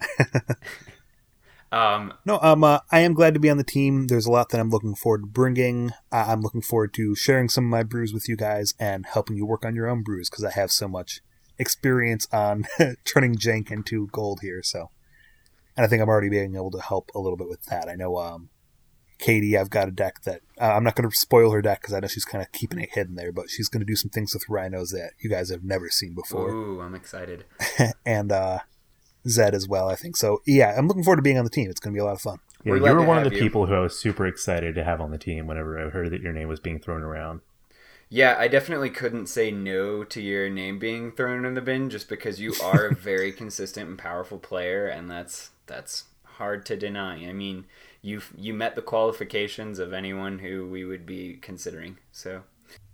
[1.72, 4.06] um, No, um, uh, I am glad to be on the team.
[4.06, 5.90] There's a lot that I'm looking forward to bringing.
[6.12, 9.36] I- I'm looking forward to sharing some of my brews with you guys and helping
[9.36, 11.20] you work on your own brews because I have so much
[11.58, 12.66] experience on
[13.04, 14.62] turning jank into gold here.
[14.62, 14.90] So,
[15.76, 17.88] and I think I'm already being able to help a little bit with that.
[17.88, 18.50] I know, um,
[19.18, 21.94] Katie, I've got a deck that uh, I'm not going to spoil her deck because
[21.94, 24.10] I know she's kind of keeping it hidden there, but she's going to do some
[24.10, 27.44] things with rhinos that you guys have never seen before, ooh, I'm excited.
[28.06, 28.60] and uh,
[29.28, 29.88] Zed as well.
[29.88, 30.42] I think so.
[30.46, 31.70] Yeah, I'm looking forward to being on the team.
[31.70, 32.38] It's going to be a lot of fun.
[32.64, 33.42] Yeah, We're you were one of the you.
[33.42, 36.20] people who I was super excited to have on the team whenever I heard that
[36.20, 37.40] your name was being thrown around.
[38.08, 42.08] Yeah, I definitely couldn't say no to your name being thrown in the bin just
[42.08, 47.26] because you are a very consistent and powerful player, and that's that's hard to deny.
[47.26, 47.66] I mean,
[48.02, 51.98] you you met the qualifications of anyone who we would be considering.
[52.12, 52.42] So,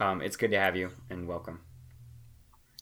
[0.00, 1.60] um, it's good to have you and welcome.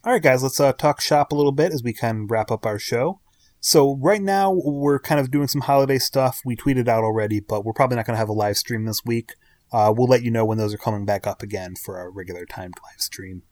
[0.03, 2.51] All right, guys, let's uh, talk shop a little bit as we kind of wrap
[2.51, 3.20] up our show.
[3.61, 6.41] So right now we're kind of doing some holiday stuff.
[6.45, 9.05] We tweeted out already, but we're probably not going to have a live stream this
[9.05, 9.34] week.
[9.70, 12.47] Uh, we'll let you know when those are coming back up again for our regular
[12.47, 13.43] timed live stream.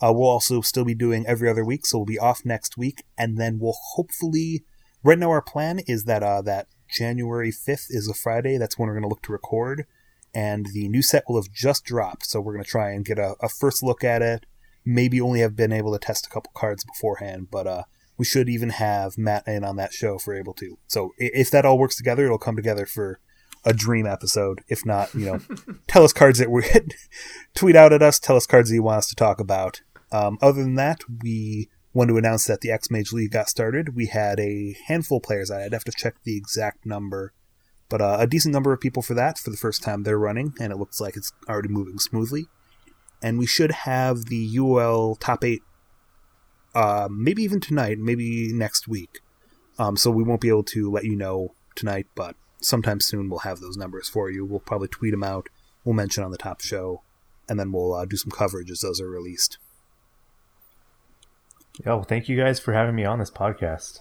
[0.00, 3.04] Uh, we'll also still be doing every other week, so we'll be off next week,
[3.16, 4.64] and then we'll hopefully.
[5.02, 8.58] Right now, our plan is that uh, that January fifth is a Friday.
[8.58, 9.86] That's when we're going to look to record,
[10.34, 12.26] and the new set will have just dropped.
[12.26, 14.46] So we're going to try and get a, a, first look at it.
[14.84, 17.82] Maybe only have been able to test a couple cards beforehand, but uh,
[18.16, 20.78] we should even have Matt in on that show if we're able to.
[20.86, 23.20] So if that all works together, it'll come together for
[23.64, 24.62] a dream episode.
[24.68, 25.40] If not, you know,
[25.88, 26.64] tell us cards that we're
[27.54, 28.18] tweet out at us.
[28.18, 29.82] Tell us cards that you want us to talk about.
[30.10, 31.68] Um, other than that, we
[31.98, 33.96] want to announce that the X Mage League got started.
[33.96, 35.50] We had a handful of players.
[35.50, 37.32] I'd have to check the exact number,
[37.88, 40.54] but uh, a decent number of people for that for the first time they're running,
[40.60, 42.46] and it looks like it's already moving smoothly.
[43.20, 45.62] And we should have the UL top eight,
[46.72, 49.18] uh, maybe even tonight, maybe next week.
[49.76, 53.40] Um, so we won't be able to let you know tonight, but sometime soon we'll
[53.40, 54.46] have those numbers for you.
[54.46, 55.48] We'll probably tweet them out.
[55.84, 57.02] We'll mention on the top show,
[57.48, 59.58] and then we'll uh, do some coverage as those are released.
[61.84, 64.00] Yeah, well, thank you guys for having me on this podcast.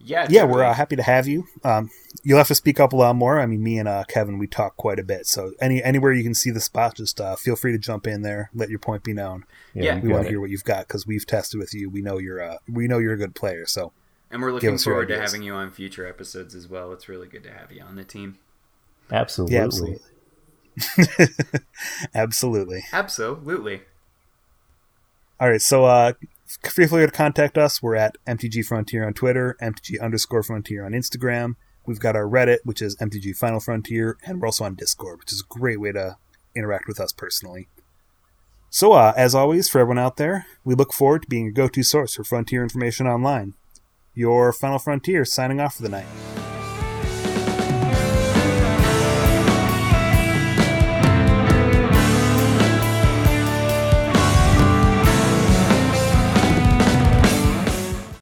[0.00, 1.46] Yeah, yeah, we're uh, happy to have you.
[1.62, 1.90] Um,
[2.22, 3.40] you'll have to speak up a lot more.
[3.40, 5.26] I mean, me and uh, Kevin, we talk quite a bit.
[5.26, 8.20] So any anywhere you can see the spot, just uh, feel free to jump in
[8.20, 8.50] there.
[8.54, 9.44] Let your point be known.
[9.72, 11.88] Yeah, we want to hear what you've got because we've tested with you.
[11.88, 13.64] We know you're uh, we know you're a good player.
[13.64, 13.92] So
[14.30, 16.92] and we're looking forward to having you on future episodes as well.
[16.92, 18.38] It's really good to have you on the team.
[19.10, 19.54] Absolutely.
[19.54, 20.00] Yeah, absolutely.
[22.14, 22.84] absolutely.
[22.92, 23.82] Absolutely.
[25.40, 26.12] All right, so uh,
[26.46, 27.82] feel free to contact us.
[27.82, 31.54] We're at MTG Frontier on Twitter, MTG underscore Frontier on Instagram.
[31.86, 35.32] We've got our Reddit, which is MTG Final Frontier, and we're also on Discord, which
[35.32, 36.16] is a great way to
[36.56, 37.68] interact with us personally.
[38.70, 41.68] So, uh, as always, for everyone out there, we look forward to being your go
[41.68, 43.54] to source for Frontier information online
[44.14, 46.06] your Final Frontier signing off for the night.